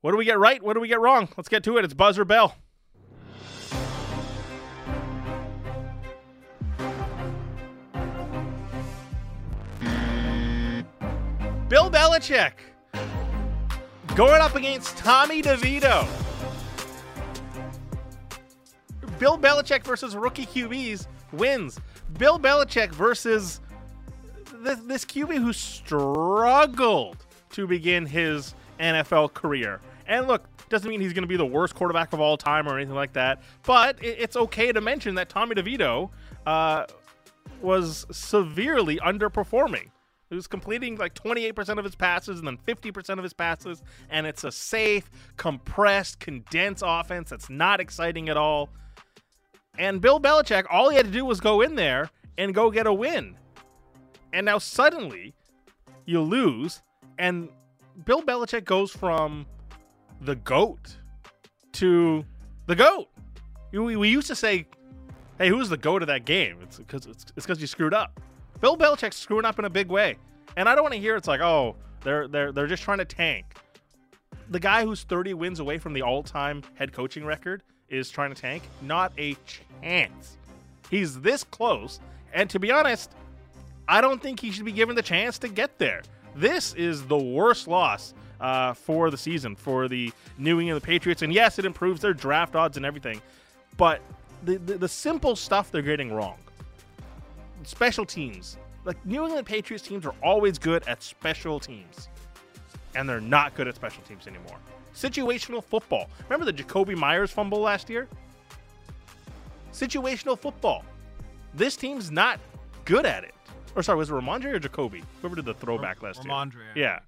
what 0.00 0.10
do 0.10 0.16
we 0.16 0.24
get 0.24 0.40
right? 0.40 0.60
What 0.60 0.74
do 0.74 0.80
we 0.80 0.88
get 0.88 0.98
wrong? 0.98 1.28
Let's 1.36 1.48
get 1.48 1.62
to 1.64 1.78
it. 1.78 1.84
It's 1.84 1.94
buzzer 1.94 2.24
bell. 2.24 2.56
Belichick 11.92 12.52
going 14.16 14.40
up 14.40 14.54
against 14.54 14.96
Tommy 14.96 15.42
DeVito. 15.42 16.08
Bill 19.18 19.36
Belichick 19.36 19.84
versus 19.84 20.16
rookie 20.16 20.46
QBs 20.46 21.06
wins. 21.32 21.78
Bill 22.18 22.38
Belichick 22.38 22.92
versus 22.92 23.60
this, 24.54 24.78
this 24.80 25.04
QB 25.04 25.36
who 25.36 25.52
struggled 25.52 27.18
to 27.50 27.66
begin 27.66 28.06
his 28.06 28.54
NFL 28.80 29.34
career. 29.34 29.80
And 30.06 30.26
look, 30.26 30.46
doesn't 30.70 30.88
mean 30.88 31.02
he's 31.02 31.12
going 31.12 31.24
to 31.24 31.28
be 31.28 31.36
the 31.36 31.44
worst 31.44 31.74
quarterback 31.74 32.14
of 32.14 32.20
all 32.20 32.38
time 32.38 32.66
or 32.66 32.76
anything 32.76 32.94
like 32.94 33.12
that. 33.12 33.42
But 33.64 34.02
it, 34.02 34.16
it's 34.18 34.36
okay 34.36 34.72
to 34.72 34.80
mention 34.80 35.14
that 35.16 35.28
Tommy 35.28 35.54
DeVito 35.54 36.08
uh, 36.46 36.86
was 37.60 38.06
severely 38.10 38.96
underperforming. 38.96 39.90
He 40.32 40.36
was 40.36 40.46
completing 40.46 40.96
like 40.96 41.12
28% 41.14 41.76
of 41.76 41.84
his 41.84 41.94
passes 41.94 42.38
and 42.38 42.48
then 42.48 42.56
50% 42.66 43.18
of 43.18 43.22
his 43.22 43.34
passes. 43.34 43.82
And 44.08 44.26
it's 44.26 44.44
a 44.44 44.50
safe, 44.50 45.10
compressed, 45.36 46.20
condensed 46.20 46.82
offense 46.86 47.28
that's 47.28 47.50
not 47.50 47.80
exciting 47.80 48.30
at 48.30 48.38
all. 48.38 48.70
And 49.76 50.00
Bill 50.00 50.18
Belichick, 50.18 50.64
all 50.70 50.88
he 50.88 50.96
had 50.96 51.04
to 51.04 51.12
do 51.12 51.26
was 51.26 51.38
go 51.38 51.60
in 51.60 51.74
there 51.74 52.08
and 52.38 52.54
go 52.54 52.70
get 52.70 52.86
a 52.86 52.92
win. 52.94 53.36
And 54.32 54.46
now 54.46 54.56
suddenly 54.56 55.34
you 56.06 56.22
lose, 56.22 56.80
and 57.18 57.50
Bill 58.06 58.22
Belichick 58.22 58.64
goes 58.64 58.90
from 58.90 59.44
the 60.22 60.36
GOAT 60.36 60.96
to 61.72 62.24
the 62.64 62.74
GOAT. 62.74 63.06
We, 63.70 63.96
we 63.96 64.08
used 64.08 64.28
to 64.28 64.34
say, 64.34 64.66
hey, 65.36 65.50
who's 65.50 65.68
the 65.68 65.76
GOAT 65.76 66.00
of 66.00 66.08
that 66.08 66.24
game? 66.24 66.56
It's 66.62 66.78
because 66.78 67.04
it's 67.04 67.26
because 67.34 67.60
you 67.60 67.66
screwed 67.66 67.92
up. 67.92 68.18
Bill 68.62 68.76
Belichick's 68.76 69.16
screwing 69.16 69.44
up 69.44 69.58
in 69.58 69.64
a 69.64 69.70
big 69.70 69.88
way. 69.88 70.16
And 70.56 70.68
I 70.68 70.76
don't 70.76 70.84
want 70.84 70.94
to 70.94 71.00
hear 71.00 71.16
it's 71.16 71.26
like, 71.26 71.40
oh, 71.40 71.74
they're 72.02 72.28
they're 72.28 72.52
they're 72.52 72.68
just 72.68 72.84
trying 72.84 72.98
to 72.98 73.04
tank. 73.04 73.44
The 74.50 74.60
guy 74.60 74.84
who's 74.84 75.02
30 75.02 75.34
wins 75.34 75.58
away 75.58 75.78
from 75.78 75.92
the 75.92 76.02
all-time 76.02 76.62
head 76.74 76.92
coaching 76.92 77.24
record 77.24 77.62
is 77.88 78.08
trying 78.08 78.32
to 78.32 78.40
tank. 78.40 78.62
Not 78.80 79.12
a 79.18 79.36
chance. 79.82 80.36
He's 80.90 81.20
this 81.20 81.42
close, 81.42 82.00
and 82.32 82.48
to 82.50 82.60
be 82.60 82.70
honest, 82.70 83.10
I 83.88 84.00
don't 84.00 84.22
think 84.22 84.38
he 84.38 84.52
should 84.52 84.64
be 84.64 84.72
given 84.72 84.94
the 84.94 85.02
chance 85.02 85.38
to 85.38 85.48
get 85.48 85.78
there. 85.78 86.02
This 86.36 86.72
is 86.74 87.04
the 87.06 87.18
worst 87.18 87.66
loss 87.66 88.14
uh, 88.40 88.74
for 88.74 89.10
the 89.10 89.18
season 89.18 89.56
for 89.56 89.88
the 89.88 90.12
New 90.38 90.60
England 90.60 90.84
Patriots, 90.84 91.22
and 91.22 91.32
yes, 91.32 91.58
it 91.58 91.64
improves 91.64 92.00
their 92.00 92.14
draft 92.14 92.54
odds 92.54 92.76
and 92.76 92.86
everything, 92.86 93.20
but 93.76 94.00
the, 94.44 94.58
the, 94.58 94.78
the 94.78 94.88
simple 94.88 95.34
stuff 95.34 95.70
they're 95.72 95.82
getting 95.82 96.12
wrong. 96.12 96.36
Special 97.64 98.04
teams, 98.04 98.58
like 98.84 99.04
New 99.06 99.24
England 99.24 99.46
Patriots 99.46 99.86
teams 99.86 100.04
are 100.04 100.14
always 100.22 100.58
good 100.58 100.86
at 100.88 101.02
special 101.02 101.60
teams, 101.60 102.08
and 102.94 103.08
they're 103.08 103.20
not 103.20 103.54
good 103.54 103.68
at 103.68 103.74
special 103.74 104.02
teams 104.02 104.26
anymore. 104.26 104.56
Situational 104.94 105.62
football. 105.62 106.08
Remember 106.28 106.50
the 106.50 106.52
Jakobi 106.52 106.96
Meyers 106.96 107.30
fumble 107.30 107.60
last 107.60 107.88
year? 107.88 108.08
Situational 109.72 110.38
football. 110.38 110.84
This 111.54 111.76
team's 111.76 112.10
not 112.10 112.40
good 112.84 113.06
at 113.06 113.24
it. 113.24 113.34
Or 113.74 113.82
sorry, 113.82 113.98
was 113.98 114.10
it 114.10 114.12
Rhamondre 114.12 114.54
or 114.54 114.58
Jacoby? 114.58 115.02
Whoever 115.20 115.36
did 115.36 115.46
the 115.46 115.54
throwback 115.54 116.02
last 116.02 116.24
year. 116.24 116.32
Rhamondre. 116.32 116.74
Yeah. 116.74 116.98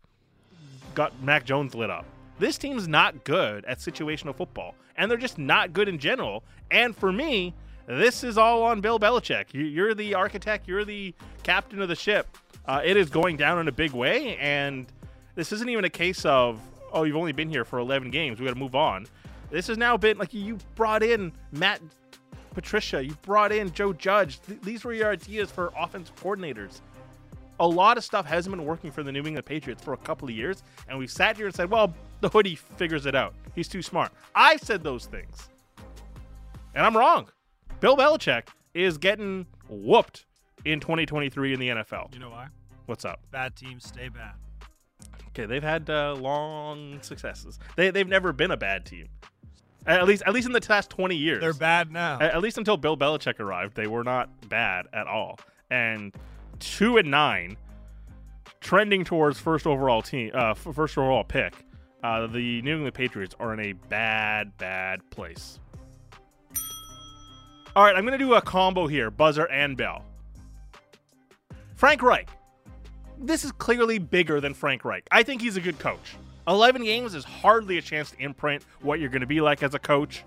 Got 0.94 1.20
Mac 1.23 1.44
Jones 1.44 1.75
lit 1.75 1.90
up. 1.90 2.06
This 2.38 2.56
team's 2.58 2.88
not 2.88 3.25
good 3.25 3.64
at 3.66 3.78
situational 3.78 4.34
football, 4.34 4.75
and 4.96 5.11
they're 5.11 5.18
just 5.18 5.38
not 5.38 5.73
good 5.73 5.88
in 5.88 5.99
general. 5.99 6.42
And 6.70 6.96
for 6.96 7.12
me, 7.12 7.54
this 7.87 8.25
is 8.25 8.38
all 8.38 8.62
on 8.62 8.81
Bill 8.81 8.99
Belichick. 8.99 9.53
You- 9.53 9.64
You're 9.64 9.95
the 9.95 10.14
architect, 10.14 10.67
you're 10.69 10.85
the 10.85 11.14
captain 11.43 11.81
of 11.83 11.88
the 11.88 11.95
ship. 11.97 12.26
Uh, 12.67 12.81
it 12.85 12.97
is 12.97 13.11
going 13.11 13.37
down 13.37 13.59
in 13.59 13.69
a 13.69 13.73
big 13.73 13.93
way, 13.93 14.37
and 14.38 14.87
this 15.35 15.53
isn't 15.53 15.69
even 15.69 15.85
a 15.85 15.91
case 15.91 16.25
of, 16.25 16.61
oh, 16.93 17.03
you've 17.05 17.17
only 17.17 17.33
been 17.33 17.50
here 17.50 17.64
for 17.64 17.79
11 17.79 18.11
games, 18.11 18.41
we 18.41 18.47
got 18.47 18.55
to 18.55 18.59
move 18.59 18.75
on. 18.75 19.07
This 19.50 19.67
has 19.67 19.76
now 19.76 19.97
been 19.97 20.17
like 20.17 20.33
you 20.33 20.59
brought 20.75 21.03
in 21.03 21.31
Matt 21.53 21.81
Patricia, 22.55 23.05
you 23.05 23.14
brought 23.23 23.53
in 23.53 23.71
Joe 23.73 23.93
Judge. 23.93 24.41
Th- 24.43 24.61
these 24.62 24.85
were 24.85 24.95
your 24.95 25.11
ideas 25.11 25.50
for 25.50 25.73
offensive 25.79 26.17
coordinators 26.17 26.81
a 27.61 27.69
lot 27.69 27.97
of 27.97 28.03
stuff 28.03 28.26
hasn't 28.26 28.53
been 28.57 28.64
working 28.67 28.91
for 28.91 29.05
the 29.05 29.12
New 29.12 29.21
England 29.21 29.47
Patriots 29.47 29.81
for 29.81 29.93
a 29.93 29.97
couple 29.97 30.26
of 30.26 30.35
years, 30.35 30.64
and 30.88 30.99
we 30.99 31.07
sat 31.07 31.37
here 31.37 31.47
and 31.47 31.55
said, 31.55 31.71
well, 31.71 31.95
the 32.21 32.29
hoodie 32.29 32.57
figures 32.57 33.07
it 33.07 33.14
out. 33.14 33.33
He's 33.55 33.69
too 33.69 33.81
smart. 33.81 34.11
I 34.35 34.57
said 34.57 34.83
those 34.83 35.07
things. 35.07 35.49
And 36.75 36.85
I'm 36.85 36.97
wrong. 36.97 37.29
Bill 37.85 37.99
Belichick 37.99 38.45
is 38.73 38.97
getting 38.97 39.45
whooped 39.69 40.25
in 40.64 40.81
2023 40.81 41.53
in 41.53 41.61
the 41.61 41.69
NFL. 41.69 42.14
You 42.14 42.19
know 42.19 42.31
why? 42.31 42.47
What's 42.87 43.05
up? 43.05 43.21
Bad 43.31 43.57
teams 43.57 43.87
stay 43.87 44.09
bad. 44.09 44.37
Okay, 45.29 45.45
they've 45.45 45.62
had 45.62 45.91
uh, 45.91 46.14
long 46.14 47.02
successes. 47.02 47.58
They, 47.76 47.91
they've 47.91 48.08
never 48.08 48.32
been 48.32 48.52
a 48.52 48.56
bad 48.56 48.87
team. 48.87 49.11
At 49.87 50.06
least, 50.06 50.23
at 50.25 50.32
least 50.32 50.47
in 50.47 50.54
the 50.54 50.63
past 50.63 50.89
20 50.89 51.15
years. 51.15 51.43
They're 51.43 51.52
bad 51.52 51.93
now. 51.93 52.15
At, 52.23 52.37
at 52.37 52.41
least 52.41 52.56
until 52.56 52.78
Bill 52.78 52.97
Belichick 52.97 53.39
arrived, 53.39 53.76
they 53.76 53.87
were 53.87 54.02
not 54.02 54.30
bad 54.49 54.87
at 54.95 55.06
all. 55.06 55.39
And 55.71 56.15
two 56.61 56.97
and 56.97 57.11
nine, 57.11 57.58
trending 58.63 59.04
towards 59.04 59.39
first 59.39 59.67
overall 59.67 60.00
team, 60.00 60.30
uh, 60.32 60.54
first 60.54 60.97
overall 60.97 61.23
pick. 61.23 61.52
Uh, 62.02 62.28
the 62.28 62.63
New 62.63 62.76
England 62.76 62.95
Patriots 62.95 63.35
are 63.39 63.52
in 63.52 63.61
a 63.61 63.73
bad, 63.75 64.56
bad 64.56 65.02
place. 65.11 65.61
All 67.76 67.82
right, 67.82 67.97
I'm 67.97 68.04
gonna 68.04 68.19
do 68.19 68.34
a 68.34 68.43
combo 68.43 68.87
here: 68.87 69.10
buzzer 69.10 69.47
and 69.47 69.76
bell. 69.76 70.04
Frank 71.75 72.02
Reich. 72.02 72.28
This 73.19 73.45
is 73.45 73.52
clearly 73.52 73.99
bigger 73.99 74.41
than 74.41 74.54
Frank 74.54 74.84
Reich. 74.84 75.06
I 75.10 75.23
think 75.23 75.41
he's 75.41 75.56
a 75.56 75.60
good 75.60 75.78
coach. 75.78 76.17
11 76.47 76.84
games 76.84 77.15
is 77.15 77.25
hardly 77.25 77.78
a 77.78 77.82
chance 77.82 78.10
to 78.10 78.23
imprint 78.23 78.65
what 78.82 79.00
you're 79.00 79.08
going 79.08 79.23
to 79.23 79.26
be 79.26 79.41
like 79.41 79.63
as 79.63 79.75
a 79.75 79.78
coach 79.78 80.25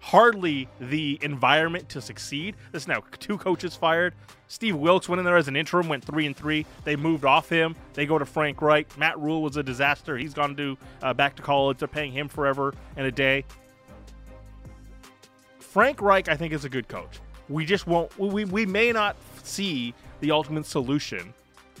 hardly 0.00 0.66
the 0.80 1.18
environment 1.22 1.88
to 1.90 2.00
succeed. 2.00 2.56
This 2.72 2.82
is 2.82 2.88
now 2.88 3.02
two 3.18 3.38
coaches 3.38 3.76
fired. 3.76 4.14
Steve 4.48 4.74
Wilks 4.74 5.08
went 5.08 5.20
in 5.20 5.24
there 5.24 5.36
as 5.36 5.46
an 5.46 5.54
interim, 5.54 5.88
went 5.88 6.04
three 6.04 6.26
and 6.26 6.36
three. 6.36 6.66
They 6.84 6.96
moved 6.96 7.24
off 7.24 7.48
him. 7.48 7.76
They 7.94 8.06
go 8.06 8.18
to 8.18 8.24
Frank 8.24 8.60
Reich. 8.60 8.98
Matt 8.98 9.18
Rhule 9.18 9.42
was 9.42 9.56
a 9.56 9.62
disaster. 9.62 10.16
He's 10.16 10.34
gone 10.34 10.56
to 10.56 10.76
uh, 11.02 11.14
back 11.14 11.36
to 11.36 11.42
college. 11.42 11.78
They're 11.78 11.86
paying 11.86 12.12
him 12.12 12.28
forever 12.28 12.74
and 12.96 13.06
a 13.06 13.12
day. 13.12 13.44
Frank 15.70 16.02
Reich, 16.02 16.28
I 16.28 16.36
think, 16.36 16.52
is 16.52 16.64
a 16.64 16.68
good 16.68 16.88
coach. 16.88 17.20
We 17.48 17.64
just 17.64 17.86
won't. 17.86 18.16
We 18.18 18.44
we 18.44 18.66
may 18.66 18.90
not 18.90 19.16
see 19.44 19.94
the 20.18 20.32
ultimate 20.32 20.66
solution 20.66 21.32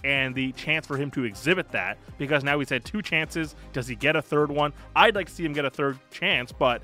and 0.04 0.32
the 0.32 0.52
chance 0.52 0.86
for 0.86 0.96
him 0.96 1.10
to 1.10 1.24
exhibit 1.24 1.70
that 1.72 1.98
because 2.16 2.44
now 2.44 2.60
he's 2.60 2.68
had 2.68 2.84
two 2.84 3.02
chances. 3.02 3.56
Does 3.72 3.88
he 3.88 3.96
get 3.96 4.14
a 4.14 4.22
third 4.22 4.50
one? 4.50 4.72
I'd 4.94 5.16
like 5.16 5.26
to 5.26 5.32
see 5.32 5.44
him 5.44 5.52
get 5.52 5.64
a 5.64 5.70
third 5.70 5.98
chance, 6.12 6.52
but 6.52 6.82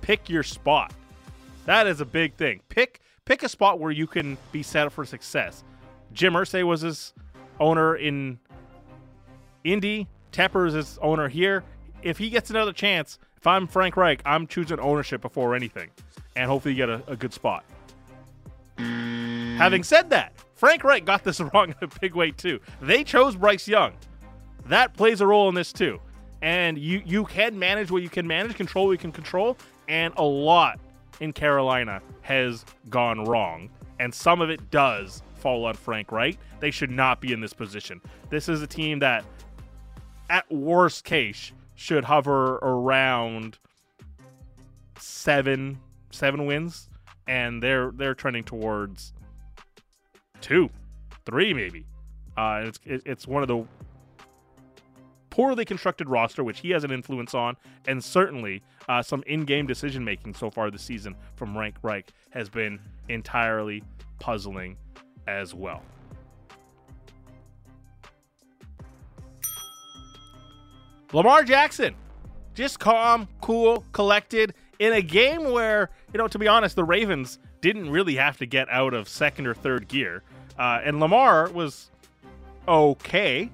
pick 0.00 0.28
your 0.28 0.42
spot. 0.42 0.92
That 1.66 1.86
is 1.86 2.00
a 2.00 2.04
big 2.04 2.34
thing. 2.34 2.62
Pick 2.68 3.00
pick 3.24 3.44
a 3.44 3.48
spot 3.48 3.78
where 3.78 3.92
you 3.92 4.08
can 4.08 4.36
be 4.50 4.64
set 4.64 4.88
up 4.88 4.92
for 4.92 5.04
success. 5.04 5.62
Jim 6.12 6.32
Irsay 6.32 6.64
was 6.64 6.80
his 6.80 7.14
owner 7.60 7.94
in 7.94 8.40
Indy. 9.62 10.08
Tepper 10.32 10.66
is 10.66 10.74
his 10.74 10.98
owner 11.00 11.28
here. 11.28 11.62
If 12.02 12.18
he 12.18 12.30
gets 12.30 12.50
another 12.50 12.72
chance, 12.72 13.18
if 13.36 13.46
I'm 13.46 13.66
Frank 13.66 13.96
Reich, 13.96 14.22
I'm 14.24 14.46
choosing 14.46 14.80
ownership 14.80 15.20
before 15.20 15.54
anything, 15.54 15.90
and 16.36 16.50
hopefully 16.50 16.74
you 16.74 16.76
get 16.76 16.88
a, 16.88 17.02
a 17.06 17.16
good 17.16 17.32
spot. 17.32 17.64
Having 18.78 19.82
said 19.82 20.10
that, 20.10 20.32
Frank 20.54 20.84
Reich 20.84 21.04
got 21.04 21.24
this 21.24 21.40
wrong 21.54 21.70
in 21.70 21.76
a 21.80 21.88
big 22.00 22.14
way 22.14 22.30
too. 22.30 22.60
They 22.80 23.04
chose 23.04 23.36
Bryce 23.36 23.66
Young. 23.66 23.92
That 24.66 24.94
plays 24.94 25.20
a 25.20 25.26
role 25.26 25.48
in 25.48 25.54
this 25.54 25.72
too. 25.72 26.00
And 26.42 26.78
you 26.78 27.02
you 27.04 27.24
can 27.24 27.58
manage 27.58 27.90
what 27.90 28.02
you 28.02 28.08
can 28.08 28.26
manage, 28.26 28.54
control 28.54 28.86
what 28.86 28.92
you 28.92 28.98
can 28.98 29.10
control, 29.10 29.56
and 29.88 30.14
a 30.16 30.22
lot 30.22 30.78
in 31.20 31.32
Carolina 31.32 32.00
has 32.22 32.64
gone 32.88 33.24
wrong. 33.24 33.70
And 33.98 34.14
some 34.14 34.40
of 34.40 34.50
it 34.50 34.70
does 34.70 35.22
fall 35.34 35.64
on 35.64 35.74
Frank 35.74 36.12
Reich. 36.12 36.38
They 36.60 36.70
should 36.70 36.90
not 36.90 37.20
be 37.20 37.32
in 37.32 37.40
this 37.40 37.52
position. 37.52 38.00
This 38.30 38.48
is 38.48 38.62
a 38.62 38.66
team 38.66 39.00
that, 39.00 39.24
at 40.30 40.48
worst 40.52 41.04
case, 41.04 41.52
should 41.78 42.04
hover 42.04 42.56
around 42.56 43.56
seven 44.98 45.78
seven 46.10 46.44
wins, 46.44 46.90
and 47.28 47.62
they're 47.62 47.92
they're 47.92 48.16
trending 48.16 48.42
towards 48.42 49.12
two, 50.40 50.68
three 51.24 51.54
maybe. 51.54 51.86
Uh, 52.36 52.64
it's 52.66 52.80
it, 52.84 53.02
it's 53.06 53.28
one 53.28 53.42
of 53.42 53.48
the 53.48 53.64
poorly 55.30 55.64
constructed 55.64 56.08
roster, 56.08 56.42
which 56.42 56.58
he 56.58 56.70
has 56.70 56.82
an 56.82 56.90
influence 56.90 57.32
on, 57.32 57.56
and 57.86 58.02
certainly 58.02 58.60
uh, 58.88 59.00
some 59.00 59.22
in-game 59.28 59.68
decision 59.68 60.04
making 60.04 60.34
so 60.34 60.50
far 60.50 60.72
this 60.72 60.82
season 60.82 61.14
from 61.36 61.54
Frank 61.54 61.76
Reich 61.82 62.10
has 62.30 62.48
been 62.48 62.80
entirely 63.08 63.84
puzzling 64.18 64.76
as 65.28 65.54
well. 65.54 65.82
Lamar 71.12 71.42
Jackson, 71.42 71.94
just 72.54 72.78
calm, 72.78 73.28
cool, 73.40 73.84
collected 73.92 74.54
in 74.78 74.92
a 74.92 75.02
game 75.02 75.50
where, 75.50 75.90
you 76.12 76.18
know, 76.18 76.28
to 76.28 76.38
be 76.38 76.46
honest, 76.46 76.76
the 76.76 76.84
Ravens 76.84 77.38
didn't 77.60 77.90
really 77.90 78.16
have 78.16 78.36
to 78.38 78.46
get 78.46 78.68
out 78.68 78.94
of 78.94 79.08
second 79.08 79.46
or 79.46 79.54
third 79.54 79.88
gear. 79.88 80.22
Uh, 80.58 80.80
and 80.84 81.00
Lamar 81.00 81.50
was 81.50 81.90
okay. 82.66 83.50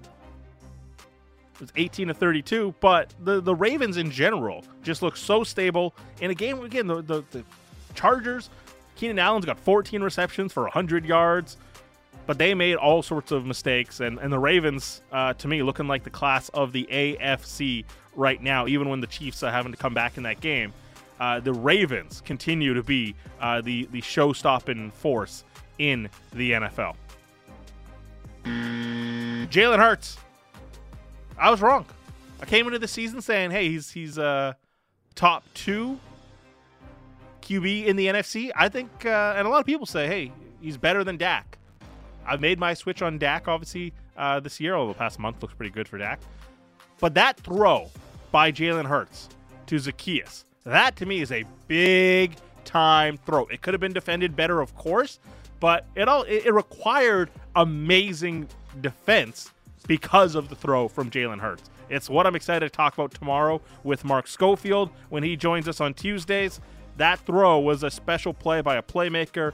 It 1.54 1.60
was 1.60 1.72
18 1.76 2.08
to 2.08 2.14
32, 2.14 2.74
but 2.80 3.14
the, 3.20 3.40
the 3.40 3.54
Ravens 3.54 3.96
in 3.96 4.10
general 4.10 4.64
just 4.82 5.02
look 5.02 5.16
so 5.16 5.44
stable. 5.44 5.94
In 6.20 6.30
a 6.30 6.34
game, 6.34 6.62
again, 6.64 6.88
the, 6.88 7.02
the, 7.02 7.22
the 7.30 7.44
Chargers, 7.94 8.50
Keenan 8.96 9.18
Allen's 9.18 9.44
got 9.44 9.58
14 9.58 10.02
receptions 10.02 10.52
for 10.52 10.64
100 10.64 11.04
yards, 11.04 11.56
but 12.26 12.38
they 12.38 12.54
made 12.54 12.76
all 12.76 13.02
sorts 13.02 13.32
of 13.32 13.44
mistakes. 13.44 14.00
And, 14.00 14.18
and 14.18 14.32
the 14.32 14.38
Ravens, 14.38 15.02
uh, 15.12 15.34
to 15.34 15.48
me, 15.48 15.62
looking 15.62 15.87
like 15.87 16.04
the 16.04 16.10
class 16.10 16.48
of 16.50 16.72
the 16.72 16.87
AFC 16.90 17.84
right 18.14 18.42
now, 18.42 18.66
even 18.66 18.88
when 18.88 19.00
the 19.00 19.06
Chiefs 19.06 19.42
are 19.42 19.52
having 19.52 19.72
to 19.72 19.78
come 19.78 19.94
back 19.94 20.16
in 20.16 20.22
that 20.24 20.40
game. 20.40 20.72
Uh, 21.20 21.40
the 21.40 21.52
Ravens 21.52 22.22
continue 22.24 22.74
to 22.74 22.82
be 22.82 23.14
uh, 23.40 23.60
the, 23.60 23.87
the 23.92 24.00
show 24.00 24.32
stopping 24.32 24.90
force 24.90 25.44
in 25.78 26.08
the 26.32 26.52
NFL. 26.52 26.96
Jalen 28.44 29.78
Hurts. 29.78 30.18
I 31.38 31.50
was 31.50 31.60
wrong. 31.60 31.87
I 32.40 32.46
came 32.46 32.66
into 32.66 32.78
the 32.78 32.88
season 32.88 33.22
saying, 33.22 33.50
"Hey, 33.50 33.68
he's 33.68 33.90
he's 33.90 34.18
uh, 34.18 34.52
top 35.14 35.44
two 35.54 35.98
QB 37.42 37.87
in 37.87 37.96
the 37.96 38.06
NFC." 38.06 38.50
I 38.54 38.68
think, 38.68 39.06
uh, 39.06 39.34
and 39.37 39.46
a 39.46 39.50
lot 39.50 39.60
of 39.60 39.66
people 39.66 39.87
say, 39.87 40.06
"Hey, 40.06 40.32
he's 40.60 40.76
better 40.76 41.04
than 41.04 41.16
Dak." 41.16 41.58
I've 42.26 42.40
made 42.40 42.58
my 42.58 42.74
switch 42.74 43.02
on 43.02 43.18
Dak, 43.18 43.48
obviously, 43.48 43.92
uh, 44.16 44.40
this 44.40 44.60
year, 44.60 44.74
although 44.74 44.92
the 44.92 44.98
past 44.98 45.18
month 45.18 45.42
looks 45.42 45.54
pretty 45.54 45.70
good 45.72 45.88
for 45.88 45.98
Dak. 45.98 46.20
But 47.00 47.14
that 47.14 47.38
throw 47.38 47.90
by 48.30 48.52
Jalen 48.52 48.87
Hurts 48.87 49.28
to 49.66 49.76
Zaccheaus, 49.76 50.44
that 50.64 50.96
to 50.96 51.06
me 51.06 51.20
is 51.20 51.32
a 51.32 51.44
big 51.68 52.37
time 52.64 53.18
throw. 53.26 53.46
It 53.46 53.62
could 53.62 53.74
have 53.74 53.80
been 53.80 53.92
defended 53.92 54.34
better, 54.34 54.60
of 54.60 54.74
course, 54.74 55.18
but 55.60 55.87
it 55.94 56.08
all 56.08 56.22
it, 56.22 56.46
it 56.46 56.54
required 56.54 57.30
amazing 57.56 58.48
defense 58.80 59.52
because 59.87 60.34
of 60.34 60.48
the 60.48 60.56
throw 60.56 60.88
from 60.88 61.10
Jalen 61.10 61.40
Hurts. 61.40 61.70
It's 61.90 62.08
what 62.08 62.26
I'm 62.26 62.34
excited 62.34 62.66
to 62.66 62.74
talk 62.74 62.94
about 62.94 63.12
tomorrow 63.12 63.60
with 63.82 64.04
Mark 64.04 64.26
Schofield 64.26 64.90
when 65.10 65.22
he 65.22 65.37
joins 65.37 65.68
us 65.68 65.80
on 65.80 65.94
Tuesdays. 65.94 66.60
That 66.96 67.18
throw 67.20 67.58
was 67.58 67.82
a 67.82 67.90
special 67.90 68.32
play 68.32 68.60
by 68.62 68.76
a 68.76 68.82
playmaker. 68.82 69.52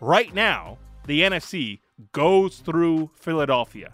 Right 0.00 0.32
now, 0.32 0.78
the 1.10 1.22
NFC 1.22 1.80
goes 2.12 2.58
through 2.58 3.10
Philadelphia. 3.16 3.92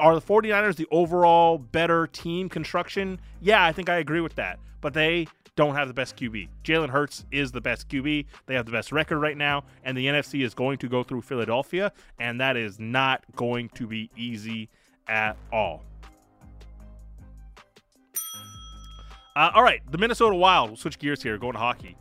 Are 0.00 0.16
the 0.16 0.20
49ers 0.20 0.74
the 0.74 0.88
overall 0.90 1.58
better 1.58 2.08
team 2.08 2.48
construction? 2.48 3.20
Yeah, 3.40 3.64
I 3.64 3.70
think 3.70 3.88
I 3.88 3.98
agree 3.98 4.20
with 4.20 4.34
that. 4.34 4.58
But 4.80 4.94
they 4.94 5.28
don't 5.54 5.76
have 5.76 5.86
the 5.86 5.94
best 5.94 6.16
QB. 6.16 6.48
Jalen 6.64 6.88
Hurts 6.88 7.24
is 7.30 7.52
the 7.52 7.60
best 7.60 7.88
QB. 7.88 8.26
They 8.46 8.54
have 8.54 8.66
the 8.66 8.72
best 8.72 8.90
record 8.90 9.20
right 9.20 9.36
now, 9.36 9.62
and 9.84 9.96
the 9.96 10.06
NFC 10.06 10.44
is 10.44 10.54
going 10.54 10.78
to 10.78 10.88
go 10.88 11.04
through 11.04 11.22
Philadelphia, 11.22 11.92
and 12.18 12.40
that 12.40 12.56
is 12.56 12.80
not 12.80 13.22
going 13.36 13.68
to 13.76 13.86
be 13.86 14.10
easy 14.16 14.70
at 15.06 15.36
all. 15.52 15.84
Uh, 19.36 19.52
all 19.54 19.62
right, 19.62 19.82
the 19.88 19.98
Minnesota 19.98 20.34
Wild. 20.34 20.70
We'll 20.70 20.76
switch 20.78 20.98
gears 20.98 21.22
here, 21.22 21.38
going 21.38 21.52
to 21.52 21.60
hockey. 21.60 21.96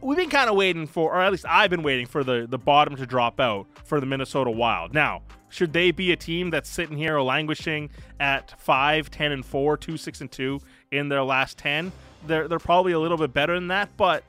We've 0.00 0.16
been 0.16 0.30
kind 0.30 0.48
of 0.48 0.56
waiting 0.56 0.86
for, 0.86 1.14
or 1.14 1.20
at 1.20 1.32
least 1.32 1.44
I've 1.48 1.70
been 1.70 1.82
waiting 1.82 2.06
for 2.06 2.22
the, 2.22 2.46
the 2.48 2.58
bottom 2.58 2.94
to 2.96 3.06
drop 3.06 3.40
out 3.40 3.66
for 3.84 3.98
the 3.98 4.06
Minnesota 4.06 4.50
Wild. 4.50 4.94
Now, 4.94 5.22
should 5.48 5.72
they 5.72 5.90
be 5.90 6.12
a 6.12 6.16
team 6.16 6.50
that's 6.50 6.70
sitting 6.70 6.96
here 6.96 7.20
languishing 7.20 7.90
at 8.20 8.58
5, 8.60 9.10
10, 9.10 9.32
and 9.32 9.44
4, 9.44 9.76
2, 9.76 9.96
6, 9.96 10.20
and 10.20 10.30
2 10.30 10.60
in 10.92 11.08
their 11.08 11.24
last 11.24 11.58
10? 11.58 11.90
They're, 12.26 12.46
they're 12.46 12.58
probably 12.60 12.92
a 12.92 12.98
little 12.98 13.16
bit 13.16 13.32
better 13.32 13.54
than 13.54 13.68
that, 13.68 13.88
but 13.96 14.22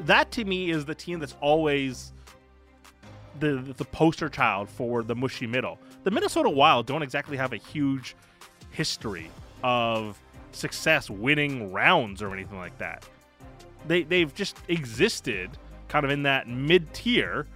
that 0.00 0.30
to 0.32 0.44
me 0.44 0.70
is 0.70 0.84
the 0.84 0.94
team 0.94 1.20
that's 1.20 1.36
always 1.40 2.12
the 3.40 3.74
the 3.76 3.84
poster 3.84 4.28
child 4.28 4.68
for 4.68 5.02
the 5.02 5.14
mushy 5.14 5.46
middle. 5.46 5.78
The 6.04 6.10
Minnesota 6.10 6.50
Wild 6.50 6.86
don't 6.86 7.02
exactly 7.02 7.36
have 7.36 7.52
a 7.52 7.56
huge 7.56 8.14
history 8.70 9.30
of 9.62 10.20
success 10.52 11.10
winning 11.10 11.72
rounds 11.72 12.22
or 12.22 12.32
anything 12.32 12.58
like 12.58 12.76
that. 12.78 13.08
They 13.86 14.02
they've 14.02 14.34
just 14.34 14.58
existed 14.68 15.50
kind 15.88 16.04
of 16.04 16.10
in 16.10 16.22
that 16.24 16.48
mid 16.48 16.92
tier, 16.94 17.46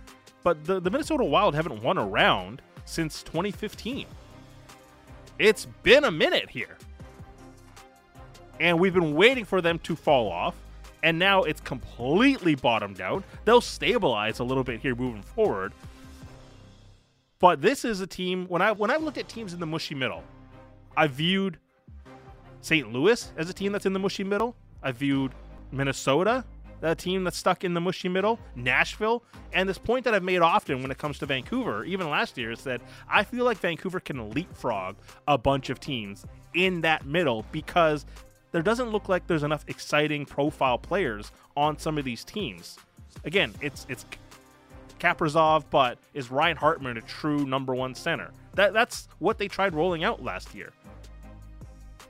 but 0.42 0.64
the, 0.64 0.80
the 0.80 0.90
Minnesota 0.90 1.24
Wild 1.24 1.54
haven't 1.54 1.82
won 1.82 1.98
a 1.98 2.06
round 2.06 2.62
since 2.84 3.22
2015. 3.22 4.06
It's 5.38 5.66
been 5.82 6.04
a 6.04 6.10
minute 6.10 6.50
here. 6.50 6.76
And 8.60 8.78
we've 8.78 8.94
been 8.94 9.14
waiting 9.14 9.44
for 9.44 9.60
them 9.60 9.78
to 9.80 9.94
fall 9.94 10.30
off, 10.30 10.56
and 11.02 11.18
now 11.18 11.44
it's 11.44 11.60
completely 11.60 12.56
bottomed 12.56 13.00
out. 13.00 13.22
They'll 13.44 13.60
stabilize 13.60 14.40
a 14.40 14.44
little 14.44 14.64
bit 14.64 14.80
here 14.80 14.96
moving 14.96 15.22
forward. 15.22 15.72
But 17.38 17.62
this 17.62 17.84
is 17.84 18.00
a 18.00 18.06
team 18.06 18.46
when 18.48 18.62
I 18.62 18.72
when 18.72 18.90
I 18.90 18.96
looked 18.96 19.18
at 19.18 19.28
teams 19.28 19.54
in 19.54 19.60
the 19.60 19.66
mushy 19.66 19.94
middle, 19.94 20.24
I 20.96 21.06
viewed 21.06 21.58
St. 22.60 22.92
Louis 22.92 23.32
as 23.36 23.48
a 23.48 23.52
team 23.52 23.70
that's 23.70 23.86
in 23.86 23.92
the 23.92 24.00
mushy 24.00 24.24
middle. 24.24 24.56
I 24.82 24.90
viewed 24.90 25.32
Minnesota, 25.72 26.44
a 26.82 26.94
team 26.94 27.24
that's 27.24 27.36
stuck 27.36 27.64
in 27.64 27.74
the 27.74 27.80
mushy 27.80 28.08
middle, 28.08 28.38
Nashville, 28.54 29.22
and 29.52 29.68
this 29.68 29.78
point 29.78 30.04
that 30.04 30.14
I've 30.14 30.22
made 30.22 30.40
often 30.40 30.82
when 30.82 30.90
it 30.90 30.98
comes 30.98 31.18
to 31.18 31.26
Vancouver, 31.26 31.84
even 31.84 32.08
last 32.08 32.38
year, 32.38 32.52
is 32.52 32.62
that 32.64 32.80
I 33.08 33.24
feel 33.24 33.44
like 33.44 33.58
Vancouver 33.58 34.00
can 34.00 34.30
leapfrog 34.30 34.96
a 35.26 35.36
bunch 35.36 35.70
of 35.70 35.80
teams 35.80 36.24
in 36.54 36.80
that 36.82 37.06
middle 37.06 37.44
because 37.52 38.06
there 38.52 38.62
doesn't 38.62 38.90
look 38.90 39.08
like 39.08 39.26
there's 39.26 39.42
enough 39.42 39.64
exciting 39.68 40.24
profile 40.24 40.78
players 40.78 41.32
on 41.56 41.78
some 41.78 41.98
of 41.98 42.04
these 42.04 42.24
teams. 42.24 42.78
Again, 43.24 43.54
it's 43.60 43.86
it's 43.88 44.06
Kaprizov, 45.00 45.64
but 45.70 45.98
is 46.14 46.30
Ryan 46.30 46.56
Hartman 46.56 46.96
a 46.96 47.02
true 47.02 47.44
number 47.44 47.74
one 47.74 47.94
center? 47.94 48.30
That 48.54 48.72
that's 48.72 49.08
what 49.18 49.38
they 49.38 49.48
tried 49.48 49.74
rolling 49.74 50.04
out 50.04 50.22
last 50.22 50.54
year 50.54 50.72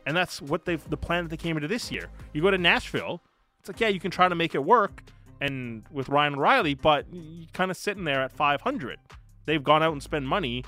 and 0.08 0.16
that's 0.16 0.40
what 0.40 0.64
they've 0.64 0.82
the 0.88 0.96
plan 0.96 1.24
that 1.24 1.28
they 1.28 1.36
came 1.36 1.58
into 1.58 1.68
this 1.68 1.92
year. 1.92 2.08
You 2.32 2.40
go 2.40 2.50
to 2.50 2.56
Nashville, 2.56 3.20
it's 3.60 3.68
like 3.68 3.80
yeah, 3.80 3.88
you 3.88 4.00
can 4.00 4.10
try 4.10 4.28
to 4.28 4.34
make 4.34 4.54
it 4.54 4.64
work, 4.64 5.02
and 5.40 5.84
with 5.90 6.08
Ryan 6.08 6.36
Riley, 6.36 6.74
but 6.74 7.06
you're 7.12 7.48
kind 7.52 7.70
of 7.70 7.76
sitting 7.76 8.04
there 8.04 8.22
at 8.22 8.32
500. 8.32 8.98
They've 9.46 9.62
gone 9.62 9.82
out 9.82 9.92
and 9.92 10.02
spent 10.02 10.26
money 10.26 10.64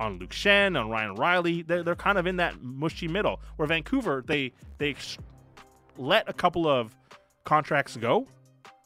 on 0.00 0.18
Luke 0.18 0.30
Schenn, 0.30 0.80
on 0.80 0.90
Ryan 0.90 1.14
Riley. 1.14 1.62
They're, 1.62 1.82
they're 1.82 1.96
kind 1.96 2.18
of 2.18 2.26
in 2.26 2.36
that 2.36 2.62
mushy 2.62 3.08
middle. 3.08 3.40
Where 3.56 3.66
Vancouver, 3.66 4.22
they 4.26 4.52
they 4.78 4.94
let 5.96 6.28
a 6.28 6.32
couple 6.32 6.68
of 6.68 6.94
contracts 7.44 7.96
go, 7.96 8.26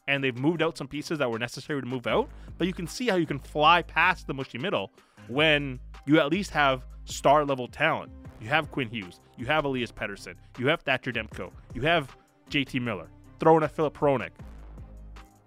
and 0.09 0.23
they've 0.23 0.39
moved 0.39 0.63
out 0.63 0.79
some 0.79 0.89
pieces 0.89 1.19
that 1.19 1.31
were 1.31 1.39
necessary 1.39 1.81
to 1.81 1.87
move 1.87 2.07
out. 2.07 2.29
But 2.59 2.67
you 2.67 2.73
can 2.73 2.87
see 2.87 3.09
how 3.09 3.17
you 3.17 3.27
can 3.27 3.39
fly 3.39 3.83
past 3.83 4.27
the 4.27 4.35
mushy 4.35 4.59
middle 4.59 4.93
when 5.29 5.79
you 6.07 6.19
at 6.21 6.31
least 6.31 6.51
have 6.51 6.85
star 7.05 7.45
level 7.45 7.69
talent. 7.69 8.13
You 8.41 8.49
have 8.49 8.71
Quinn 8.71 8.89
Hughes. 8.89 9.21
You 9.37 9.47
have 9.47 9.65
Elias 9.65 9.93
Pettersson. 9.93 10.35
You 10.59 10.67
have 10.69 10.83
Thatcher 10.83 11.13
Demko. 11.13 11.53
You 11.75 11.83
have 11.83 12.17
JT 12.51 12.81
Miller. 12.83 13.09
Throwing 13.43 13.65
a 13.65 13.69
Filip 13.69 13.95
Hronek. 13.99 14.31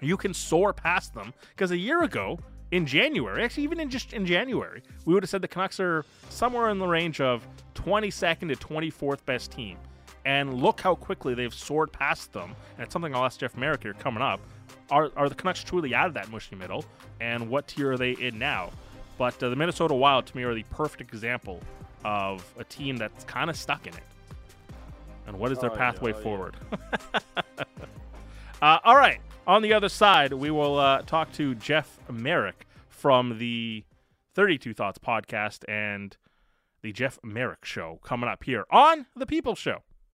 You 0.01 0.17
can 0.17 0.33
soar 0.33 0.73
past 0.73 1.13
them 1.13 1.33
because 1.51 1.71
a 1.71 1.77
year 1.77 2.03
ago 2.03 2.37
in 2.71 2.85
January, 2.85 3.41
actually 3.41 3.63
even 3.63 3.79
in 3.79 3.89
just 3.89 4.11
in 4.11 4.25
January, 4.25 4.83
we 5.05 5.13
would 5.13 5.23
have 5.23 5.29
said 5.29 5.41
the 5.41 5.47
Canucks 5.47 5.79
are 5.79 6.03
somewhere 6.29 6.67
in 6.71 6.77
the 6.77 6.85
range 6.85 7.21
of 7.21 7.47
22nd 7.75 8.49
to 8.53 8.67
24th 8.67 9.23
best 9.25 9.49
team. 9.53 9.77
And 10.25 10.55
look 10.55 10.81
how 10.81 10.93
quickly 10.95 11.35
they've 11.35 11.53
soared 11.53 11.93
past 11.93 12.33
them. 12.33 12.53
And 12.75 12.83
it's 12.83 12.91
something 12.91 13.15
I'll 13.15 13.23
ask 13.23 13.39
Jeff 13.39 13.55
Marek 13.55 13.83
here 13.83 13.93
coming 13.93 14.21
up. 14.21 14.41
Are, 14.91 15.09
are 15.15 15.29
the 15.29 15.35
Canucks 15.35 15.63
truly 15.63 15.95
out 15.95 16.07
of 16.07 16.13
that 16.15 16.29
mushy 16.29 16.57
middle? 16.57 16.83
And 17.21 17.49
what 17.49 17.69
tier 17.69 17.93
are 17.93 17.97
they 17.97 18.11
in 18.11 18.37
now? 18.37 18.71
But 19.17 19.41
uh, 19.41 19.47
the 19.47 19.55
Minnesota 19.55 19.93
Wild, 19.93 20.25
to 20.25 20.35
me, 20.35 20.43
are 20.43 20.53
the 20.53 20.63
perfect 20.63 20.99
example 21.13 21.61
of 22.03 22.43
a 22.59 22.65
team 22.65 22.97
that's 22.97 23.23
kind 23.23 23.49
of 23.49 23.55
stuck 23.55 23.87
in 23.87 23.93
it. 23.93 24.03
And 25.27 25.39
what 25.39 25.51
is 25.53 25.59
their 25.59 25.71
Oh, 25.71 25.73
yeah, 25.73 25.79
pathway 25.79 26.11
forward? 26.11 26.55
yeah. 26.73 27.19
uh, 28.61 28.79
all 28.83 28.95
right. 28.95 29.19
On 29.47 29.61
the 29.61 29.73
other 29.73 29.89
side, 29.89 30.33
we 30.33 30.49
will 30.49 30.79
uh, 30.79 31.01
talk 31.03 31.31
to 31.33 31.53
Jeff 31.55 31.99
Marek 32.09 32.65
from 32.89 33.37
the 33.37 33.83
32 34.33 34.73
Thoughts 34.73 34.97
podcast 34.97 35.63
and 35.69 36.17
the 36.81 36.91
Jeff 36.91 37.19
Marek 37.23 37.63
Show 37.63 37.99
coming 38.03 38.29
up 38.29 38.43
here 38.43 38.65
on 38.71 39.05
The 39.15 39.25
People 39.25 39.55
Show. 39.55 39.83